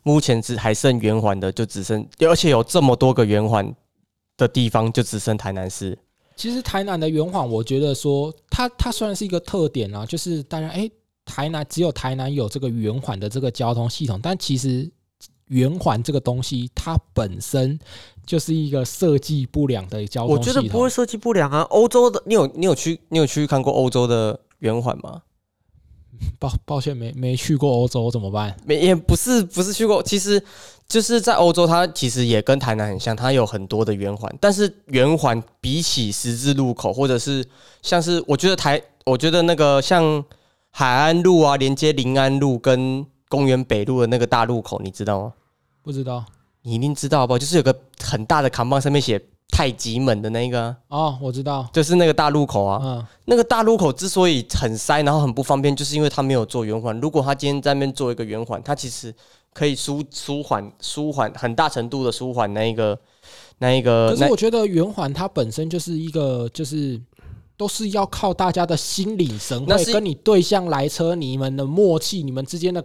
[0.04, 3.74] 目前只还剩圆环的，就只剩，而且有这么多个圆环
[4.36, 5.98] 的地方，就只剩台南市。
[6.36, 10.88] 其实台南的圆环，我觉得说它它虽然是一个特点啊，就是大家哎，
[11.24, 14.88] 台南只有台南有这个圆环的这个交通系统，但其实
[15.48, 17.76] 圆环这个东西它本身
[18.24, 20.36] 就是一个设计不良的交通。
[20.36, 25.20] 我觉得不会设计不良啊，欧洲的，你有你有去你有去看过欧洲的圆环吗？
[26.38, 28.56] 抱抱歉，没没去过欧洲怎么办？
[28.64, 30.42] 没也不是不是去过，其实
[30.88, 34.32] 就是在欧洲，它其实也跟台南很像，它有很多的圆环。
[34.40, 37.44] 但是圆环比起十字路口，或者是
[37.82, 40.24] 像是我觉得台，我觉得那个像
[40.70, 45.32] 海岸路啊，连接临安路跟公园北路的那个大路口，你知道吗？
[45.82, 46.24] 不知道，
[46.62, 47.38] 你一定知道吧？
[47.38, 49.20] 就是有个很大的扛棒，上面写。
[49.60, 52.80] 太极门的那个哦，我知道，就是那个大路口啊。
[52.82, 56.98] 嗯，那个大路口之所以很塞，然后很不方便，就是因为它没有做圆环。
[56.98, 59.14] 如果他今天在那边做一个圆环，它其实
[59.52, 62.98] 可以舒舒缓、舒缓很大程度的舒缓那一个、
[63.58, 64.08] 那一个。
[64.08, 66.98] 可是我觉得圆环它本身就是一个，就是
[67.58, 72.82] 都是要靠大家的心领神会，跟你对象来车，你们的默契，你们之间的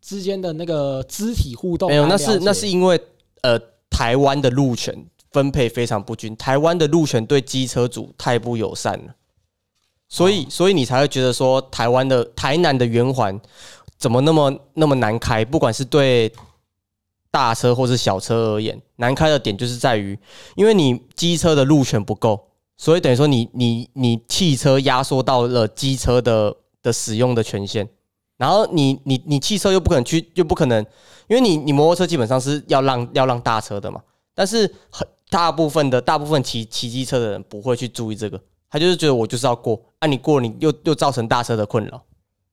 [0.00, 1.88] 之间的那个肢体互动。
[1.88, 3.00] 没有，那是那是因为
[3.42, 3.56] 呃，
[3.88, 5.06] 台湾的路权。
[5.36, 9.14] 分配非常不均，台湾的路权对机车主太不友善了，
[10.08, 13.38] 所以所以你才会觉得说台湾的台南的圆环
[13.98, 15.44] 怎么那么那么难开？
[15.44, 16.32] 不管是对
[17.30, 20.18] 大车或是小车而言，难开的点就是在于，
[20.54, 27.86] 因为你机车的路权不够，所以等于说你你你汽车压缩到了机车的的使用的权限，
[28.38, 30.82] 然后你你你汽车又不可能去又不可能，
[31.28, 34.00] 因为你你摩托车基本上是要让要让大车的嘛，
[34.34, 35.06] 但是很。
[35.28, 42.02] 大部分的大部分骑骑机车的人不会去注意这个，他就是觉得我就是要过，啊，你过你又又造成大车的困扰。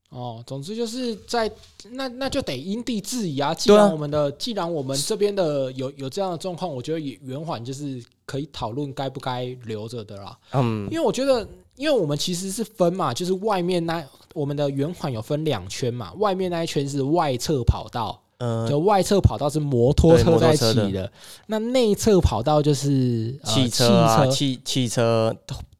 [0.09, 1.51] 哦，总之就是在
[1.91, 3.51] 那那就得因地制宜啊。
[3.51, 10.37] 既然我们的既然我们这边的有有这样的状况，我觉得圆环就是可以讨论该不该留着的啦。
[10.51, 14.03] 嗯，因为我觉得，因为我们其实是分嘛，就是外面那
[14.35, 18.22] 我们的圆环有分两圈嘛，外面那一圈是外侧跑道。
[18.67, 21.11] 就外侧跑道是摩托车在骑的，
[21.47, 25.35] 那内侧跑道就是汽车啊、汽汽车、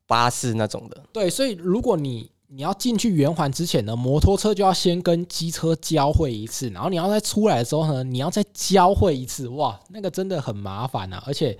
[0.06, 1.02] 巴士那种的。
[1.12, 9.48] 对，所以如果你你要进去圆环之前呢，摩托车就要先跟机车交汇一次，然后你要再出来的时候呢，你要再交汇一次。
[9.50, 11.24] 哇，那个真的很麻烦啊！
[11.26, 11.58] 而且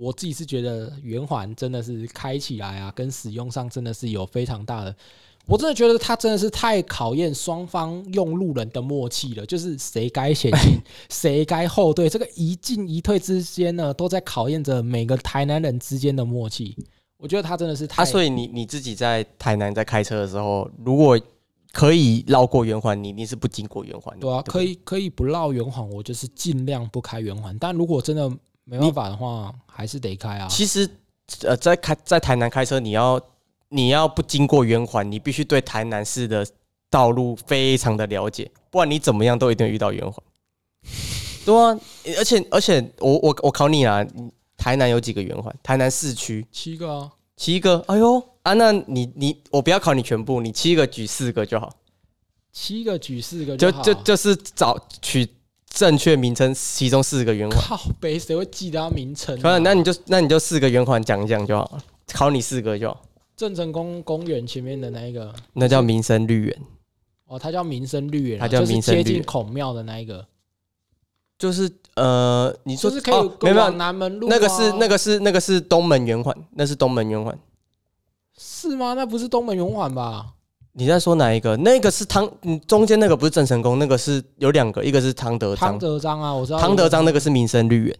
[0.00, 4.96] 我自己是觉得圆环真的是开起来啊，跟使用上真的是有非常大的。
[5.46, 16.76] 我真的觉得他真的是太考验双方用路人的默契了，就是谁该前进， 谁该后退，这个一进一退之间呢，都在考验着每个台南人之间的默契。
[17.18, 21.20] 我觉得他真的是他，所以你你自己在台南在开车的时候，如果
[21.72, 24.20] 可以绕过圆环，你一定是不经过圆环的。
[24.20, 27.56] 对啊，不可以可以不绕圆环，我就是尽量不开圆环。
[27.58, 28.28] 但如果真的
[28.64, 30.48] 没办法的话，还是得开啊。
[30.48, 30.88] 其实，
[31.42, 33.20] 呃，在开在台南开车，你要
[33.72, 36.46] 你要不经过圆环，你必须对台南市的
[36.90, 40.22] 道路非常的了解，不然你怎么样都一定会遇到圆环。
[41.44, 41.76] 对啊，
[42.18, 44.06] 而且而且我我我考你啊，
[44.56, 45.52] 台南有几个圆环？
[45.62, 47.82] 台南市区七个啊，七个。
[47.88, 51.68] 哎呦啊，那你你我不要考你全部，你七个举四个就好，
[52.52, 55.26] 七个举四个好就就就是找取
[55.68, 57.58] 正确名称，其中四个圆环。
[57.58, 59.52] 靠北，谁会记得它名称、可啊？
[59.52, 61.82] 能那你就那你就四个圆环讲一讲就好了，
[62.12, 63.02] 考你四个就好。
[63.36, 66.58] 郑成功公园前面的那一个，那叫民生绿园，
[67.26, 70.26] 哦，它叫民生绿园啊，它叫民生绿园接近孔庙的那一个，
[71.38, 77.36] 就是呃，你说就是可以哦没有南门路、啊那个是那个是那个是东门圆环，那是东门圆环。
[78.38, 78.94] 是吗？
[78.94, 80.34] 那不是东门圆环吧？
[80.72, 81.54] 你在说哪一个？
[81.58, 87.98] 那个是汤，嗯，中间那个不是郑成功，那个是有两个，一个是汤德汤章，德章啊，我知道汤德章那个是民生绿园，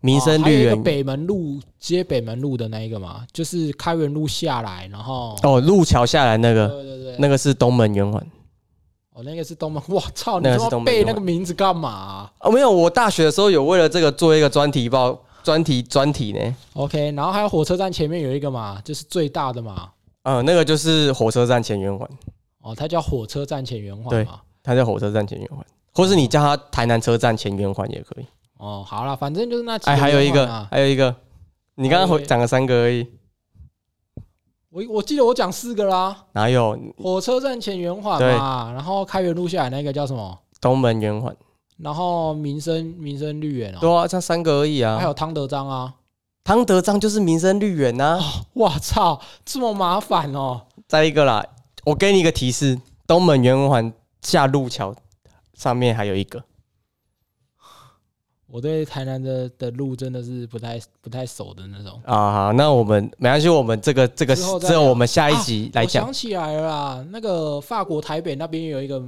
[0.00, 8.24] 民生绿园北门路接北门路的那一个嘛，就是开元路下来，然后哦，路桥下来那个，对对对，那个是东门圆环。
[9.12, 16.56] 哦那个是东门， 我操，你那个是他妈东门圆环背那个名字干嘛啊、哦，没有，我大学的时候有为了这个做一个专题报，专题专题呢。
[16.74, 19.90] OK，然后还有火车站前面有一个嘛，就是最大的嘛，
[20.22, 22.08] 嗯，那个就是火车站前圆环，
[22.62, 24.26] 哦，它叫火车站前圆环对。
[24.62, 25.58] 它叫火车站前圆环，
[25.94, 28.26] 或是你叫它台南车站前圆环也可以。
[28.60, 31.16] 哦，好了，反正就是那几个哎，还有一个还有一个，
[31.76, 33.06] 你刚刚讲了三个而已，
[34.68, 40.38] 我我记得我讲四个啦，哪有火车站前圆环对嘛，然后开元路下来那个叫什么？
[40.60, 41.34] 东门圆环？
[41.78, 44.98] 然后民生民生绿园哦，对啊，这三个而已啊。
[44.98, 45.94] 还有汤德章啊。
[46.44, 48.20] 汤德章就是民生绿园呐、
[48.54, 50.62] 哇操，这么麻烦哦！
[50.86, 51.46] 再一个啦，
[51.84, 54.94] 我给你一个提示，东门圆环下路桥
[55.54, 56.42] 上面还有一个。
[58.50, 62.00] 我对台南的的路真的是不太不太熟的那种。
[62.04, 64.42] 啊，好，那我们没关系，我们这个这个之
[64.74, 66.12] 后我们下一集来讲我想。
[66.12, 69.02] 起来了啦，那个法国台北那边有一个，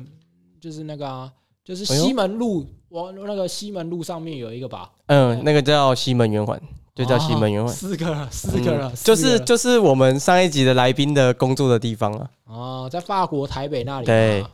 [0.61, 1.33] 就是那个啊，
[1.65, 6.61] 就是西门路，我那个西门路上面有一个吧，嗯，那个叫西门圆环，
[6.95, 7.75] 就叫西门圆哦环。
[7.75, 12.31] 四个了，四个了，嗯就是就是我们上一集的来宾的工作的地方啊。
[12.45, 14.45] 哦，在法国台北那里嘛，对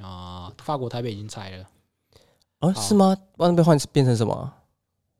[0.00, 1.64] 啊，法国台北已经拆了，
[2.60, 3.16] 哦，是吗？
[3.36, 4.56] 那边换变成什么啊？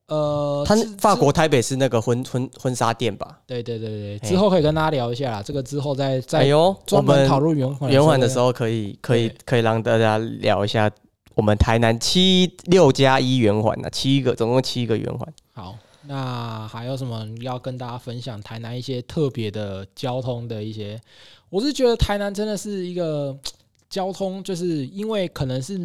[0.08, 3.40] 呃，他法国台北是那个婚婚婚纱店吧？
[3.46, 10.90] 对对对对，之后可以跟大家聊一下啦，这个之后再哎再呦，我专门们讨论圆环圆环的时候可以可以可以让大家聊一下
[11.36, 15.32] 我们台南七六加一圆环啊，七个总共七个圆环。
[15.52, 15.76] 好，
[16.08, 21.00] 那还有什么要跟大家分享台南一些特别的交通的一些？
[21.50, 23.38] 我是觉得台南真的是一个
[23.88, 25.78] 交通，就是因为可能是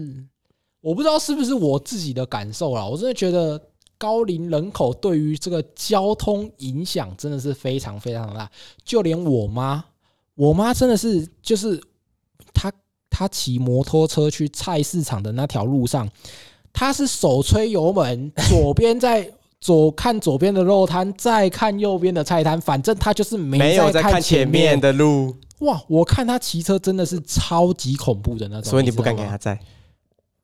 [0.86, 3.60] 我不知道是不是我自己的感受啦，我真的觉得
[3.98, 8.48] 高龄人口对于这个交通影响真的是非常非常大，
[8.84, 9.84] 就连我妈，
[10.36, 11.82] 我妈真的是就是
[12.54, 12.71] 她
[13.10, 16.08] 她骑摩托车去菜市场的那条路上，
[16.71, 19.32] 她是手吹油门，左边在。
[19.62, 25.82] 左看左边的肉摊，再看右边的菜摊，反正她就是没没有在看看前面的路，哇！
[25.88, 29.60] 我看他骑车真的是超级恐怖的那种，所以你不敢给他载。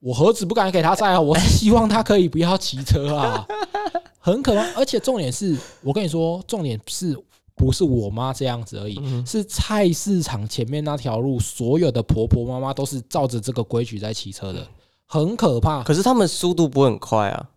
[0.01, 1.21] 我何止不敢给他载啊！
[1.21, 3.47] 我是 希望他可以不要骑车啊，
[4.19, 4.61] 很可怕。
[4.73, 7.15] 而且重点是我跟你说，重点是
[7.55, 8.99] 不是我妈这样子而已？
[8.99, 14.67] 嗯是菜市场前面那条路，所有的婆婆妈妈都是照着这个规矩在骑车的，
[15.05, 15.83] 很可怕。
[15.83, 17.49] 可是他们速度不会很快啊。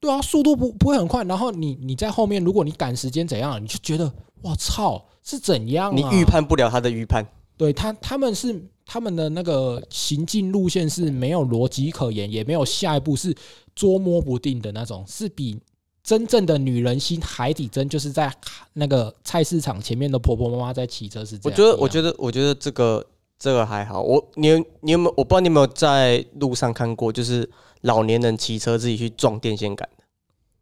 [0.00, 5.92] 对啊，速度不不会很快，然后你你在后面，如果你赶时间怎样，你就觉得我操是怎样、啊？
[5.92, 7.26] 你预判不了他的预判。
[7.58, 13.36] 对他，他们是他们的那个行进路线是没有逻辑可言，也没有下一步，是
[13.74, 15.60] 捉摸不定的那种，是比
[16.02, 18.32] 真正的女人心海底针，就是在
[18.72, 21.52] 那个菜市场前面的婆婆妈妈在骑车是这样。
[21.52, 23.04] 我觉得，我得觉得，我觉得这个
[23.38, 24.00] 这个还好。
[24.00, 25.14] 我你有你有没有？
[25.16, 27.48] 我不知道你有没有在路上看过，就是
[27.82, 30.04] 老年人骑车自己去撞电线杆的，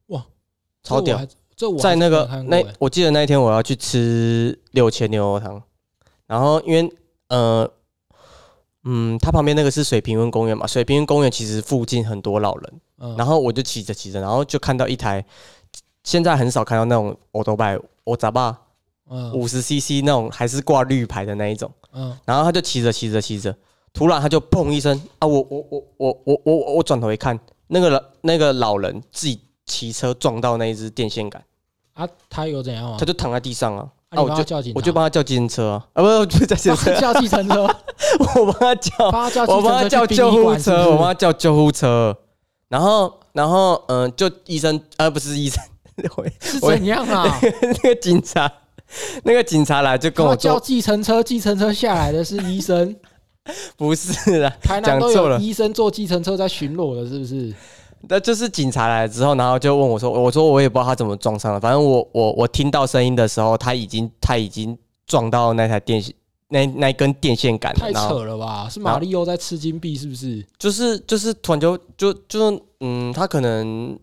[0.07, 0.27] 哇，
[0.83, 1.25] 超屌！
[1.55, 5.63] 这我在那个那我记得那一天我要去吃六千牛肉汤，
[6.27, 6.93] 然后因为
[7.29, 7.71] 呃
[8.89, 13.17] 嗯，它旁边那个是水平温公园嘛，水平温公园其实附近很多老人，嗯。
[13.17, 15.25] 然后我就骑着骑着，然后就看到一台，
[16.05, 18.57] 现在很少看到那种欧多拜，我咋吧
[19.11, 19.33] 嗯。
[19.33, 22.17] 五十 CC 那种还是挂绿牌的那一种，嗯。
[22.25, 23.57] 然后他就骑着骑着骑着，
[23.93, 25.27] 突然他就砰一声啊！
[25.27, 31.45] 我我我我我我我我转头一看，那个老那个老人自己骑车撞到那一只电线杆，
[31.95, 32.97] 啊，他有怎样吗？
[33.01, 33.05] 他？
[33.05, 37.63] 就躺在地上啊，啊，我就叫警察，我就帮他叫计程车啊，啊不，不是 叫计程车，叫计程车，
[38.37, 42.17] 我帮他叫，帮他叫我帮他叫救护车，我帮他叫救护车，
[42.69, 45.63] 然后然后嗯，就医生呃不是医生，
[46.41, 47.39] 是怎样啊？
[47.63, 48.51] 那个警察，
[49.25, 52.95] 那个警察来就跟我他叫，计程车，计程车下来的是医生，
[53.77, 57.53] 不是啦，台南都有医生坐计程车在巡逻的，是不是？
[58.09, 64.77] 那就是警察来了之后，然后就问我说：“我说我也不知道他怎么撞上了，反正我我我听到声音的时候，他已经他已经
[65.07, 66.15] 撞到那台电线
[66.49, 68.69] 那那根电线杆了，太扯了吧？
[68.71, 70.47] 是马里奥在吃金币是不是？
[70.59, 73.99] 就是就是突然就就就嗯，他可能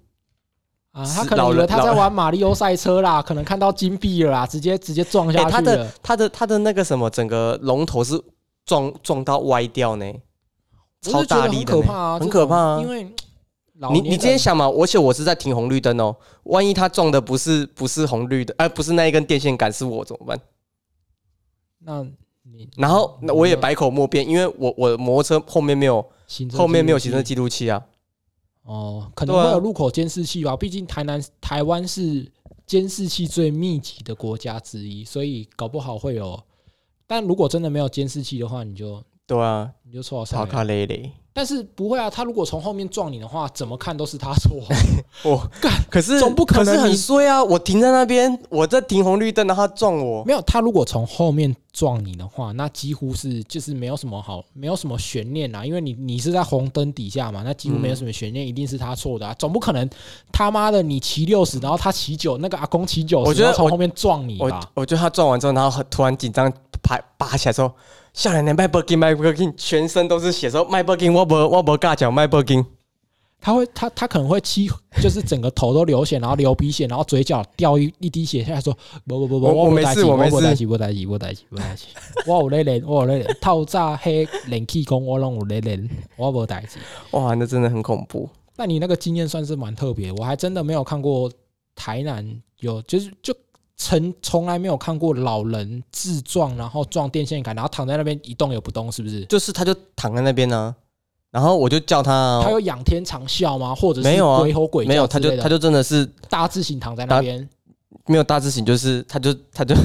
[0.92, 5.92] 啊，他可能他在玩马里奥赛车啦， 可能看到金币了啦，直接直接撞哎、下去他的。
[6.04, 8.22] 他的他的那个什么，整个龙头是
[8.66, 10.06] 撞撞到歪掉呢，
[11.02, 13.10] 超大力的呢，很可怕啊，很可怕啊因为老
[13.92, 20.40] 你你今天想嘛，而且我是在停红绿灯哦，万一他撞的不是不是红绿的，哎、不是那一根电线杆，是我怎么办？
[21.80, 22.06] 那
[22.44, 26.08] 你然后那我也百口莫辩，因为我我摩托车后面没有
[26.54, 27.84] 后面没有记录器行车记录器啊。
[28.64, 30.56] 哦，可能会有路口监视器吧。
[30.56, 32.32] 毕竟台南台湾是
[32.66, 36.42] 监视器最密集的国家之一，所以搞不好会有。
[37.08, 40.46] 但如果真的没有监视器的话，你就对啊，你就错超了。
[40.46, 41.12] 卡累累。
[41.34, 44.52] 但是不会啊，他如果从后面撞你的话，怎么看都是他错。
[45.26, 47.44] 我 干可是总不可能是很你衰啊！
[47.44, 50.24] 我停在那边，我在停红绿灯，然后他撞我。
[50.26, 59.90] 没有，他如果从后面撞你的话，那几乎是就是没有什么好，没有什么悬念啊，因为你你是在红灯底下嘛，那几乎没有什么悬念，一定是他错的啊，总不可能
[60.32, 64.70] 他妈的你骑六十，然后他骑九，那个阿公骑九十，从后面撞你我吧？
[64.76, 67.74] 我觉得他撞完之后，然后突然紧张，爬爬起来说
[68.14, 72.66] ：“笑脸脸卖 burger 卖 burger，全身都是血，说卖 burger，我不我不尬脚卖 burger。
[73.42, 74.70] 他会他他可能会气，
[75.02, 78.74] 就是整个头都流血，然后流鼻血，然后嘴角掉一一滴血下来，说
[79.06, 81.86] 不不不不，我我没事我没事没事，我代志我没事我代志，
[82.26, 86.80] 我有咧练， 我有咧练，透早黑冷气功我拢有咧练，我无代志。
[87.12, 88.30] 哇，那真的很恐怖。
[88.56, 91.30] 那你那个经验算是蛮特别，我还真的没有看过
[91.76, 92.26] 台南
[92.62, 93.36] 有，就是就
[93.76, 99.26] 从从来没有看过老人自撞，然后撞电线杆，然后躺在那边一动也不动，是不是？
[99.26, 100.76] 就是他就躺在那边呢、
[101.32, 103.74] 然后我就叫他啊、他有仰天长啸吗？
[103.74, 107.50] 或者是没有啊鬼吼鬼叫没有，他就他就真的是大字型躺在那边，
[108.06, 109.76] 没有大字型，就是他就他就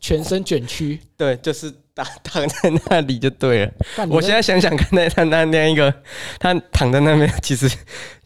[0.00, 1.00] 全身卷曲。
[1.16, 3.72] 对，就是躺躺在那里就对了。
[4.10, 5.94] 我现在想想看，那他那那一个
[6.40, 7.70] 他躺在那边，其实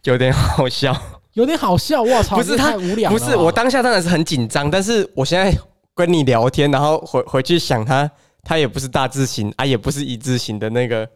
[0.04, 0.96] 有点好笑。
[1.34, 2.36] 有点好笑，我操！
[2.36, 3.10] 不是他太无聊。
[3.10, 5.56] 不是我当下当然是很紧张，但是我现在
[5.94, 8.10] 跟你聊天，然后回回去想他，
[8.42, 11.08] 他也不是大字型啊，也不是一字型的那个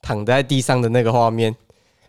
[0.00, 1.54] 躺在地上的那个画面，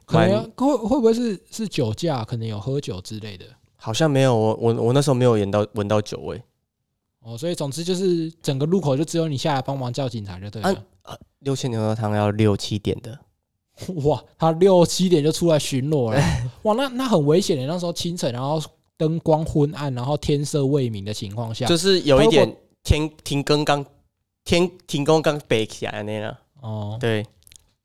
[0.06, 3.46] 可能蛮会会不会是是酒驾，可能有喝酒之类的
[3.76, 6.42] 好像没有我我我那时候没有闻到闻到酒味。
[7.22, 7.38] 哦。
[7.38, 10.70] 所以总之就是整个路口就只有你下来帮忙叫警察就对了。
[11.04, 13.18] 啊六千牛肉汤要六七点的，
[14.06, 16.22] 哇，他六七点就出来巡逻了，
[16.64, 17.66] 哇，那那很危险的。
[17.66, 18.62] 那时候清晨，然后
[18.98, 23.86] 灯光昏暗，然后天色未明的情况下，就是有一点天停更刚
[24.44, 26.36] 天停工刚北起来那样。
[26.62, 27.26] 哦，对，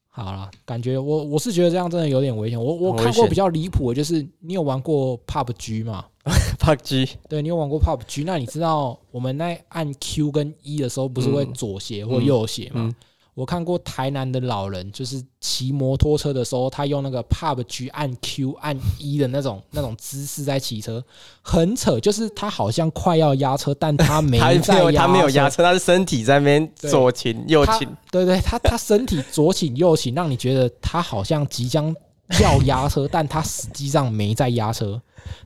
[0.09, 2.63] 好了，感觉我我是觉得这样真的有点危险。
[2.63, 6.05] 我我看过比较离谱的，就是你有玩过 PUBG 吗？
[6.59, 8.25] PUBG 对你有玩过 PUBG？
[8.25, 12.75] 那你知道我们在按 Q 跟 E 的时候，不是会嗯左斜或右斜吗？
[12.77, 12.95] 嗯
[13.35, 21.05] 我看过台南的老人，就是骑摩托车的时候，他用那个 PUBG 按 Q 按 E 的那种 那种姿势在骑车，
[21.43, 21.99] 很扯。
[21.99, 31.93] 就是他好像快要压车，但他没 他在没有他没有压车，他是身体在那边左倾右倾，对对，他他身体左倾右倾，让你觉得他好像即将
[32.41, 35.01] 要压车，但他实际上没在压车。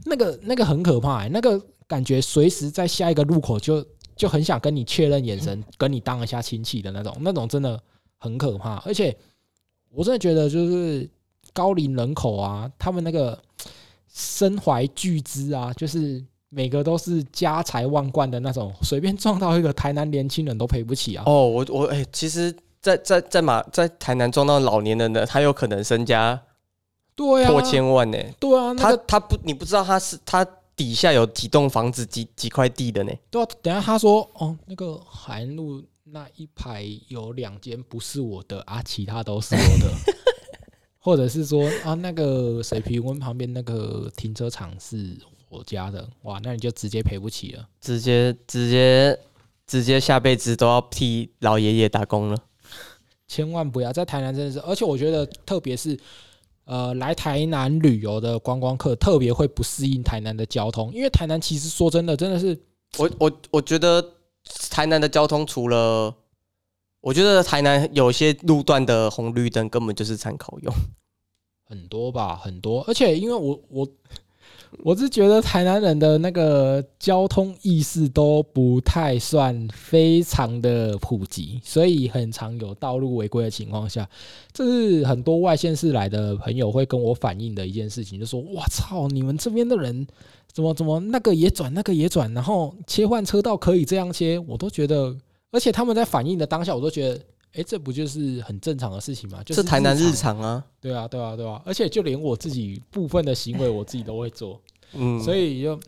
[0.04, 3.82] 那个那个很可怕、欸，那个感觉随时在下一个路口就
[4.18, 7.80] 就很想跟你确认眼神，跟你当一下亲戚的那种，那种真的
[8.18, 8.74] 很可怕。
[8.84, 9.16] 而且
[9.90, 11.08] 我真的觉得，就是
[11.54, 13.40] 高龄人口啊，他们那个
[14.12, 21.22] 身怀巨资啊，就是每个都是家财万贯的那种，随便撞到一个台南年轻人都赔不起啊。
[21.24, 26.42] 哦，我我哎、其实在，在在马在台南撞到老年人的，他有可能身家
[27.14, 30.46] 对啊，破千万呢、对啊，那他他不，你不知道他是他
[30.78, 33.12] 底下有几栋房子、几几块地的呢？
[33.28, 39.92] 对啊，等下他说哦，那个海岸路那一排有两间不是我的啊，其他都是我的，
[41.00, 45.18] 或者是说啊，那个水平温旁边那个停车场是
[45.48, 47.68] 我家的，哇，那你就直接赔不起了。
[47.80, 49.18] 直接直接
[49.66, 52.38] 直接下辈子都要替老爷爷打工了。
[53.26, 55.98] 千万不要在台南真的是，而且我觉得特别是
[56.68, 62.56] 呃来台南旅游的观光客，特别会不适应台南的交通，因为台南其实说真的真的是
[62.98, 64.04] 我我我觉得
[64.70, 66.14] 台南的交通除了，
[67.00, 70.74] 我觉得台南有些路段的红绿灯根本就是参考用。
[71.64, 73.88] 很多吧，很多，而且因为我我
[74.84, 84.08] 我是觉得台南人的那个交通意识都不太算非常的普及，所以很常有道路违规的情况下，
[84.52, 90.06] 这是很多外县市来的朋友会跟我反映的一件事情，就说：“我操，你们这边的人
[90.52, 95.16] 怎么怎么那个也转，那个也转，然后切换车道可以这样切，我都觉得，
[95.50, 97.20] 而且他们在反映的当下，我都觉得。”
[97.54, 99.42] 哎，这不就是很正常的事情吗？
[99.42, 104.60] 就是台南日常啊，对啊，对啊，对啊，而且就连我自己部分的行为，我自己都会做，
[104.92, 105.80] 嗯， 所以就，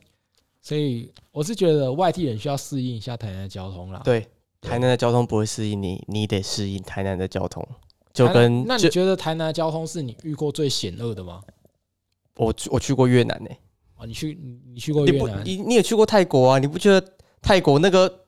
[0.63, 4.01] 所以我是觉得外地人需要适应一下台南的交通啦。
[4.05, 4.27] 对，
[4.61, 7.67] 台南的交通不会适应你，你得适应台南的交通。
[8.13, 11.43] 就跟那你觉得台南的交通是你遇过最险恶的吗？
[12.37, 13.51] 我我去过越南呢。
[13.97, 14.37] 啊，你去
[14.73, 15.43] 你去过越南？
[15.45, 16.59] 你你也去过泰国啊？
[16.59, 17.07] 你不觉得
[17.43, 18.27] 泰国那个？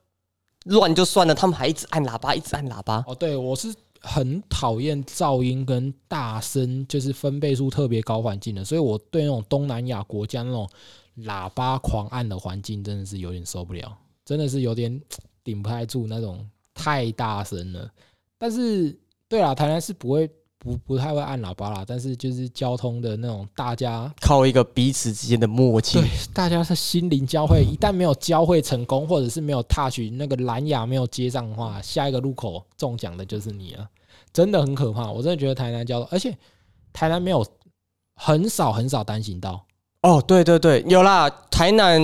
[0.64, 3.04] 乱就算了，他们还一直按喇叭，一直按喇叭。
[3.06, 10.68] 哦，对，我是很讨厌噪音跟大声，就是分贝数特别高环境的，所以我对那种东南亚国家那种
[11.18, 15.00] 喇叭狂按的环境真的是有点受不了，真的是有点
[15.42, 17.90] 顶不太住那种太大声了。
[18.38, 18.98] 但是，
[19.28, 20.30] 对啊，台南是不会。
[20.62, 33.88] 不不太会按喇叭啦，但是就是交通的那种，大家靠一个彼此之间的默契，对，大家是心灵交汇，一旦没有交汇成功，或者是没有 touch 那个蓝牙没有接上的话，下一个路口中奖的就是你了，
[34.32, 35.10] 真的很可怕。
[35.10, 36.32] 我真的觉得台南交通，而且
[36.92, 37.44] 台南没有
[38.14, 39.66] 很少很少单行道。
[40.02, 42.00] 哦，对对对，有啦，台南，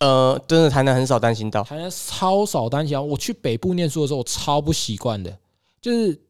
[0.00, 3.02] 呃，真的台南很少单行道，台南超少单行道。
[3.02, 5.38] 我去北部念书的时候，我超不习惯的，
[5.80, 6.20] 就是。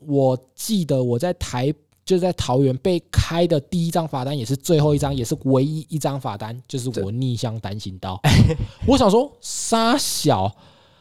[0.00, 1.72] 我记得我在台
[2.04, 8.20] 就是在桃园被开的第一张罚单，也是最后一张，也是唯一一张罚单，就是我逆向单行道。
[8.86, 10.54] 我想说，沙小，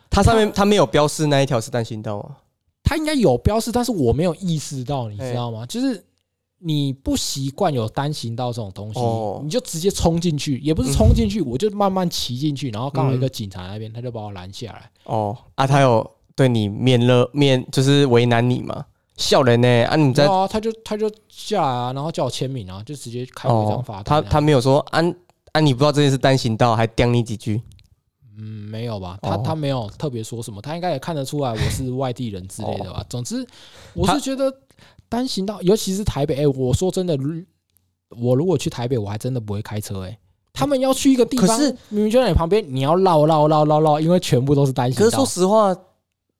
[0.10, 2.38] 它上面它没有标示那一条是单行道啊？
[2.84, 5.66] 它应该有标示，但是我没有意识到，你知道吗？
[5.66, 6.04] 就是
[6.60, 9.00] 你不习惯有单行道这种东西，
[9.44, 14.90] 你就直接冲进去，也不是 冲进去，我就慢慢骑进去，然后刚好一个警察那边，他就把我拦下来。
[15.04, 18.86] 哦啊，他有对你免了免，就是为难你嘛？
[19.18, 19.96] 笑人呢啊！
[19.96, 24.04] 你在啊，他就他就下来啊，然后叫我签名啊，就直接开一张罚单。
[24.04, 25.16] 他他没有说安
[25.54, 27.62] 安，你不知道这件事单行道，还刁你几句。
[28.38, 29.18] 嗯，没有吧？
[29.22, 33.02] 他他没有特别说什么，他应该也看得出来我是外地人之类的吧。
[33.08, 33.48] 总之，
[33.94, 34.54] 我是觉得
[35.08, 36.36] 单行道，尤其是台北。
[36.44, 37.18] 哎，我说真的，
[38.22, 40.04] 我如果去台北，我还真的不会开车。
[40.04, 40.20] 哎，
[40.52, 45.06] 他们要去一个地方，可是明明就在你旁边，你要绕绕绕绕绕，因为全部都是单行道。
[45.06, 45.74] 可是说实话，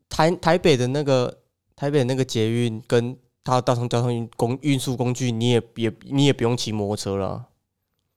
[0.10, 1.38] 台台北的那个。
[1.78, 7.48] 台北那个捷运跟它大众交通运工运输工具，你也也你也不用骑摩托车了，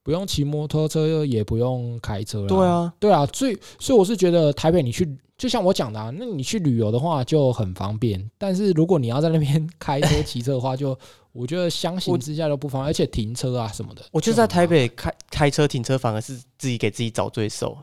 [0.04, 2.46] 不用骑摩托车，也不用开车了。
[2.46, 8.30] 对啊，对啊，所以所以我是觉得台北你去，就像我讲的，啊，那你去旅游的话就很方便。
[8.38, 10.96] 但是如果你要在那边开车骑车的话，就
[11.32, 17.76] 我觉得相形之下都不方便，而且停车啊什么的，我觉得在台北开开车停车反而是自己给自己找罪受。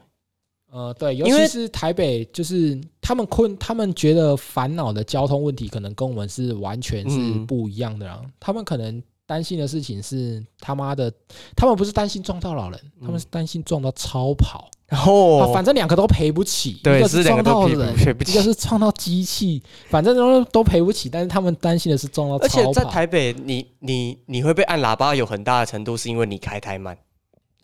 [0.76, 8.22] 呃，对，尤其是台北，就是他们困，他们觉得烦恼的交通问题，可能跟我们是完全是不一样的啦。
[8.42, 11.10] 他们可能担心的事情是他妈的，
[11.56, 14.70] 他们不是担心撞到老人，他们是担心撞到超跑。
[14.88, 17.96] 然后，反正两个都赔不起，一个是撞到人，
[18.28, 21.08] 一个是撞到机器，反正都都赔不起。
[21.08, 22.36] 但是他们担心的是撞到。
[22.40, 26.98] 而且在台北，你你你会被按喇叭，有很大的程度是因为你开太慢。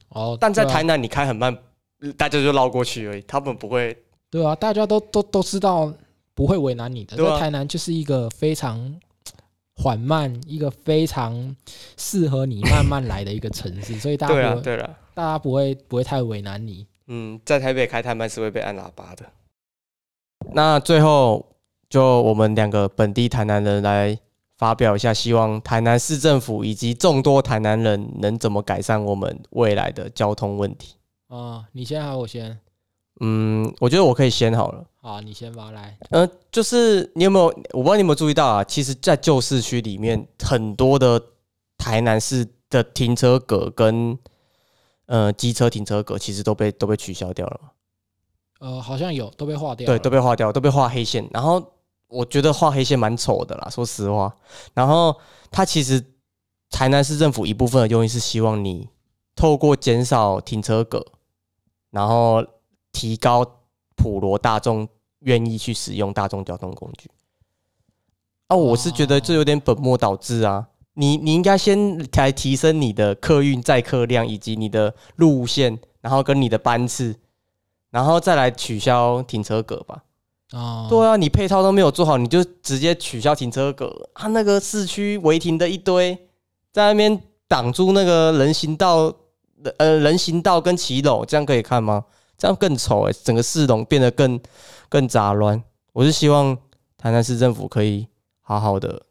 [0.08, 1.58] 哦，但在台南你开很慢。
[2.18, 3.96] 大家就绕过去而已，他们不会。
[4.30, 5.94] 对啊，大家都都都知道
[6.34, 7.18] 不会为难你的。
[7.18, 9.00] 在台南就是一个非常
[9.76, 11.56] 缓慢、一个非常
[11.98, 16.88] 适合你慢慢来的一个城市，所以大家 对啊，对了，大家不会不会太为难你。
[17.08, 19.26] 嗯，在台北开太慢是会被按喇叭的。
[20.54, 21.46] 那最后
[21.90, 24.18] 就我们两个本地台南人来
[24.58, 30.96] 发表一下，希望台南市政府以及众多台南人能怎么改善我们未来的交通问题。
[31.32, 32.60] 啊，你先还是我先？
[33.22, 34.84] 嗯，我觉得我可以先好了。
[35.02, 35.98] 好，你先吧，来。
[36.10, 37.46] 呃，就是你有没有？
[37.72, 38.64] 我不知道你有没有注意到啊？
[38.66, 41.22] 其实，在旧市区里面，很多的
[41.78, 44.18] 台南市的停车格跟
[45.06, 47.60] 呃机车停车格，其实都被都被取消掉了。
[48.60, 49.86] 呃，好像有，都被划掉。
[49.86, 51.26] 对，都被划掉，都被划黑线。
[51.32, 51.64] 然后
[52.10, 54.36] 我觉得画黑线蛮丑的啦，说实话。
[54.74, 55.16] 然后
[55.50, 56.04] 它其实
[56.70, 58.90] 台南市政府一部分的用意是希望你
[59.36, 61.06] 透过减少停车格。
[61.92, 62.44] 然后
[62.92, 63.46] 提高
[63.96, 64.88] 普罗大众
[65.20, 67.10] 愿意去使用大众交通工具
[68.48, 70.68] 啊，我是觉得这有点本末倒置啊！
[70.96, 77.16] 你你应该先来提升你的客运载客量以及你的路线，然后跟你的班次，
[77.92, 80.04] 然后再来取消停车格吧。
[80.52, 84.28] 哦，对啊，你配套都没有做好，你就直接取消停车格啊！
[84.28, 86.14] 那个市区违停的一堆，
[86.74, 89.14] 在那边挡住那个人行道，
[89.78, 92.04] 呃，人行道跟骑楼，这样可以看吗？
[92.38, 94.40] 这样更丑哎、整个市容变得更
[94.90, 95.62] 更杂乱。
[95.94, 96.58] 我是希望
[96.98, 98.08] 台南市政府可以
[98.42, 99.04] 好好的，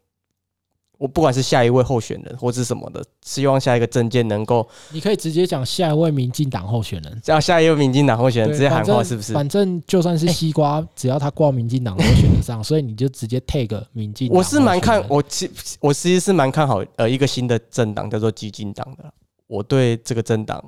[0.99, 7.21] 我不管是下一位候选人或是什么的，希望下一个政见能够你可以直接讲下一位民进党候选人。
[7.23, 9.33] 这样，下一位民进党候选人直接喊话是不是？
[9.33, 14.43] 反正就算是西瓜，只要他挂民进党都选得上，所以你就直接 take 民进党我。
[14.43, 15.49] 是蛮看我其
[15.79, 19.13] 我其实是蛮看好呃一个新的政党叫做激进党的啦，
[19.51, 20.65] 我对这个政党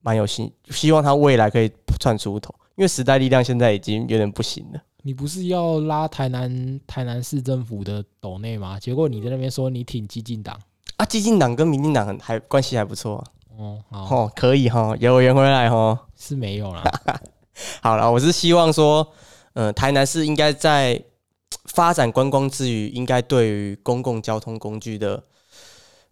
[0.00, 1.70] 蛮有信，希望他未来可以
[2.00, 4.82] 窜出头，因为时代力量现在已经有点不行了。
[5.02, 8.80] 你不是要拉台南台南市政府的斗内吗？
[8.80, 10.58] 结果你在那边说你挺激进党，
[10.96, 13.24] 啊，激进党跟民进党很还关系还不错、啊，
[13.56, 16.08] 哦，好哦，可以哈，有缘回来哈。
[16.16, 16.82] 是没有啦。
[17.80, 19.06] 好了，我是希望说，
[19.52, 21.00] 呃，台南市应该在
[21.70, 25.22] 发展观光之余，应该对于公共交通工具的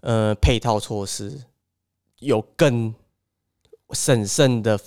[0.02, 1.42] 呃配套措施
[2.24, 2.94] 有更
[3.92, 4.78] 审慎的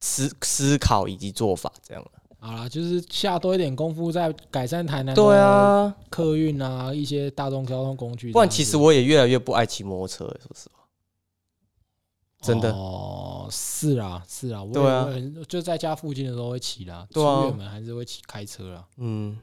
[0.00, 2.04] 思思考以及做法，这样。
[2.40, 8.32] 好啦，就是下多一点功夫在改善台南对啊，客运啊一些大众交通工具。
[8.32, 10.78] 不然其实我也越来越不爱骑摩托车了，说实话。
[12.40, 18.86] 真的哦，是啊，是啊，我也对啊我也很就在家附近的时候会骑啦，对啊出远门还是会骑开车啦。
[18.98, 19.36] 嗯，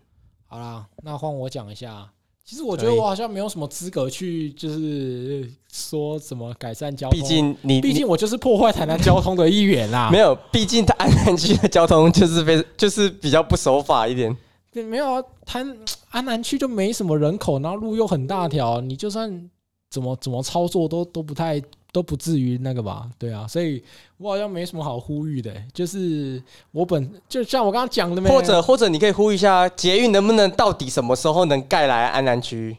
[0.46, 2.10] 好啦，那换我讲一下。
[2.48, 7.20] 其实我觉得我好像没有什么资格去，就是说什么改善交通。
[7.20, 10.10] 毕竟你毕竟我就是破坏台南交通的一员啦。
[10.14, 14.38] 没有，毕竟它安南区的交通就是非就是比较不守法一点。
[14.72, 15.66] 对，没有啊，台
[16.10, 19.50] 安南区就没什么人口，然后路又很大条，你就算
[19.90, 21.60] 怎么怎么操作都都不太
[21.96, 23.10] 都不至于那个吧？
[23.18, 23.82] 对啊，所以
[24.18, 26.44] 我好像没什么好呼吁的、就是
[26.74, 32.78] 我本就像我刚刚讲的没，或者或者你可以呼吁一下，捷运能不能到底什么时候能盖来安南区？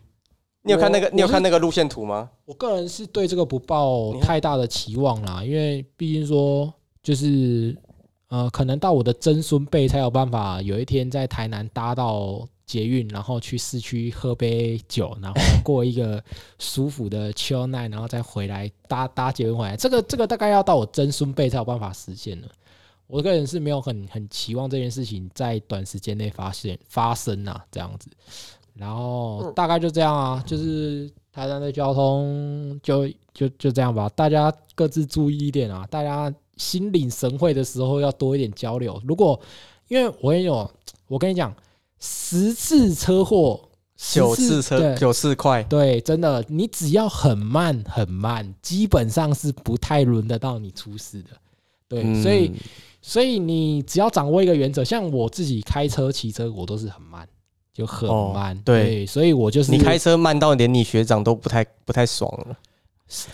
[0.65, 2.29] 你有看那个你有看那个路线图吗？
[2.45, 6.71] 我个人是对这个不抱太大的期望啦，因为毕竟说
[7.03, 7.75] 就是
[8.29, 16.23] 呃，可能到我的曾孙辈才有办法有一天在台南搭到捷运，然后去市区喝杯酒，然后过一个
[16.59, 19.77] 舒服的宵夜然后再回来搭搭捷运回来。
[19.77, 22.49] 这个这个大概要到我曾孙辈才有办法实现了。
[23.07, 28.11] 我个人是没有很很期望这件事情在短时间内发现发生啊，这样子。
[28.75, 39.01] 然后大概就这样啊，就是台南的交通就就就这样吧，大家各自注意一点啊，大家心领神会的时候要多一点交流。
[39.07, 39.41] 如果
[39.87, 40.69] 因为我也有，
[41.07, 41.55] 我跟你讲，
[42.01, 51.31] 十次车祸，九次车九次快，对，真的，你只要很慢很慢，基本上是不太轮得到你出事的。
[51.89, 52.53] 对，嗯所以
[53.01, 57.27] 所以你只要掌握一个原则，像我自己开车、骑车，我都是很慢，
[57.73, 58.57] 就很哦慢。
[58.65, 62.57] 对所以我就是你开车慢到连你学长都不太不太爽了。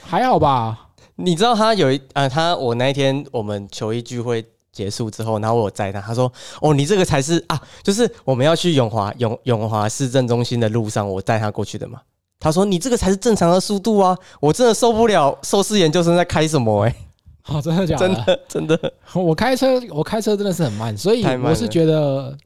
[0.02, 0.90] 还好吧？
[1.16, 12.00] 你知道他有一呃，他我那一天我们球衣聚会结束之后，然后我有载他，他说：“哦，你这个才是啊，就是我们要去永华永永华市政中心的路上，我载他过去的嘛。”
[12.40, 16.96] 他说：“你这个才是正常的速度啊！”我真的受不了寿司研究生在开什么哎、
[17.42, 18.40] 好、真的假真的？
[18.48, 22.36] 真的， 我开车，我开车真的是很慢，所以我是觉得，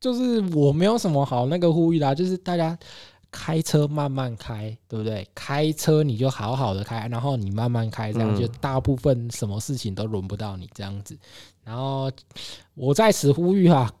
[0.00, 2.76] 就是我没有什么好那个呼吁啦，就是大家
[3.30, 5.26] 开车慢慢开，对不对？
[5.34, 11.18] 开车你就好好的开，然后你慢慢开，这样嗯就大部分什么事情都轮不到你这样子。
[11.64, 12.10] 然后
[12.74, 13.92] 我在此呼吁哈，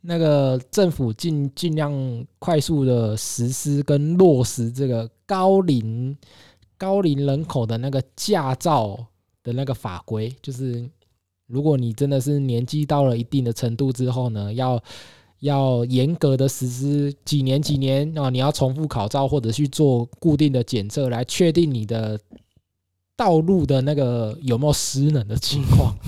[0.00, 1.92] 那个政府尽尽量
[2.38, 6.16] 快速的实施跟落实这个高龄
[6.78, 8.98] 高龄人口的那个驾照
[9.42, 10.88] 的那个法规，就是
[11.46, 14.82] 如果你真的是年纪到了一定的程度之后呢，要
[15.42, 22.18] 要严格的实施几年几年啊，你要重复考照或者去做固定的检测，来确定你的
[23.16, 25.94] 道路的那个有没有失能的情况。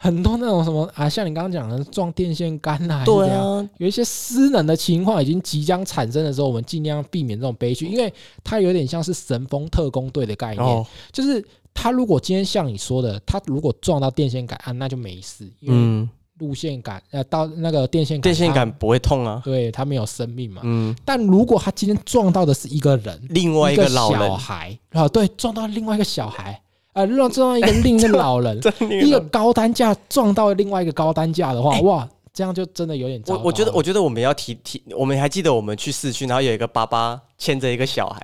[0.00, 8.12] 很多那种什么啊，像你刚刚讲的撞电线杆啊，对啊，有一些失能的情况已经即将产生的时候，我们尽量避免这种悲剧，因为
[8.44, 11.44] 它有点像是神风特工队的概念，哦，就是
[11.74, 19.40] 他如果今天像你说的，他如果撞到电线杆啊，那就没事，因为嗯，路线杆呃到那个电线杆，电线杆不会痛啊。
[19.44, 20.62] 它，对他没有生命嘛。
[20.64, 24.20] 嗯，但如果他今天撞到的是一个人，另外一个个老人。
[24.20, 26.60] 小，孩啊，对，撞到另外一个小孩，
[26.92, 28.58] 呃，撞撞到一个 另一个老人，
[29.02, 38.20] 一个高单价撞到另外一个高单价的话，哇，这样就真的有点糟我我觉得，我觉得我们要提提，我们还记得我们去市区，然后有一个爸爸牵着一个小孩，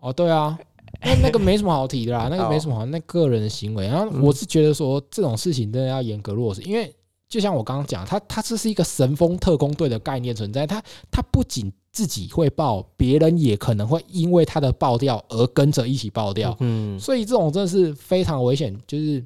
[0.00, 0.58] 哦，对啊，
[1.02, 3.86] 那那个没什么好提的啦， 那个没什么好，那个人的行为。
[3.86, 6.92] 然后我是觉得说这种事情真的要严格落实，因为
[7.34, 10.80] 就像我刚刚讲，它它这是一个神风特工队的概念存在，它
[11.10, 18.72] 它不仅自己会爆，别人也可能会因为它的爆掉而跟着一起爆掉，嗯，所以这种真的是非常危险。
[18.86, 19.20] 就是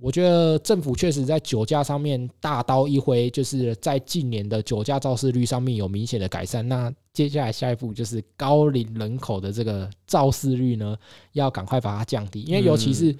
[0.00, 6.66] 我觉得政府确实在酒驾上面大刀一挥，就是在近年的酒驾肇事率上面有明显的改善。
[6.66, 10.96] 那接下来下一步就是高龄人口的这个肇事率呢，
[11.32, 13.14] 要赶快把它降低，因为尤其是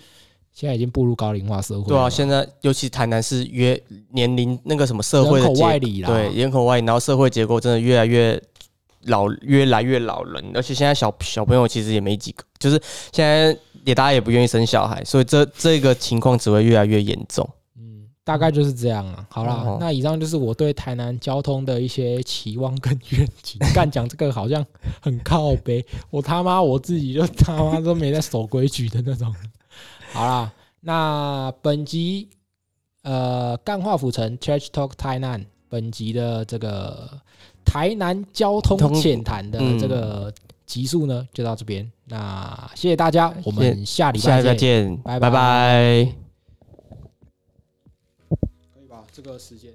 [0.53, 3.80] 现在已经步入高龄化社会对啊，现在尤其台南是越
[4.11, 8.40] 年龄那个什么社会的人口外移啦对人口外移，然后社会结构真的越来越
[9.07, 12.80] 老，越来越老人，而且现在小小朋友其实也没几个，就是
[13.12, 17.48] 现在也大家也不愿意生小孩，所以这这个情况只会越来越严重。
[17.76, 19.26] 嗯，大概就是这样啊。
[19.30, 23.59] 好啦，哦那以上就是我对台南交通的一些期望跟愿景。
[23.74, 24.64] 干讲这个好像
[25.00, 29.34] 很靠背，我他妈我自己就他妈都没在守规矩的那种。
[30.12, 32.28] 好啦，那本集
[33.02, 37.08] 呃干化府城 Church Talk 台南本集的这个
[37.64, 40.32] 台南交通通浅谈的嗯这个
[40.66, 41.90] 集数呢，就到这边。
[42.04, 44.86] 那谢谢大家，我们下礼下礼拜再见。
[44.86, 46.14] 见，拜拜拜
[48.74, 49.02] 可以吧？
[49.12, 49.70] 这个时间。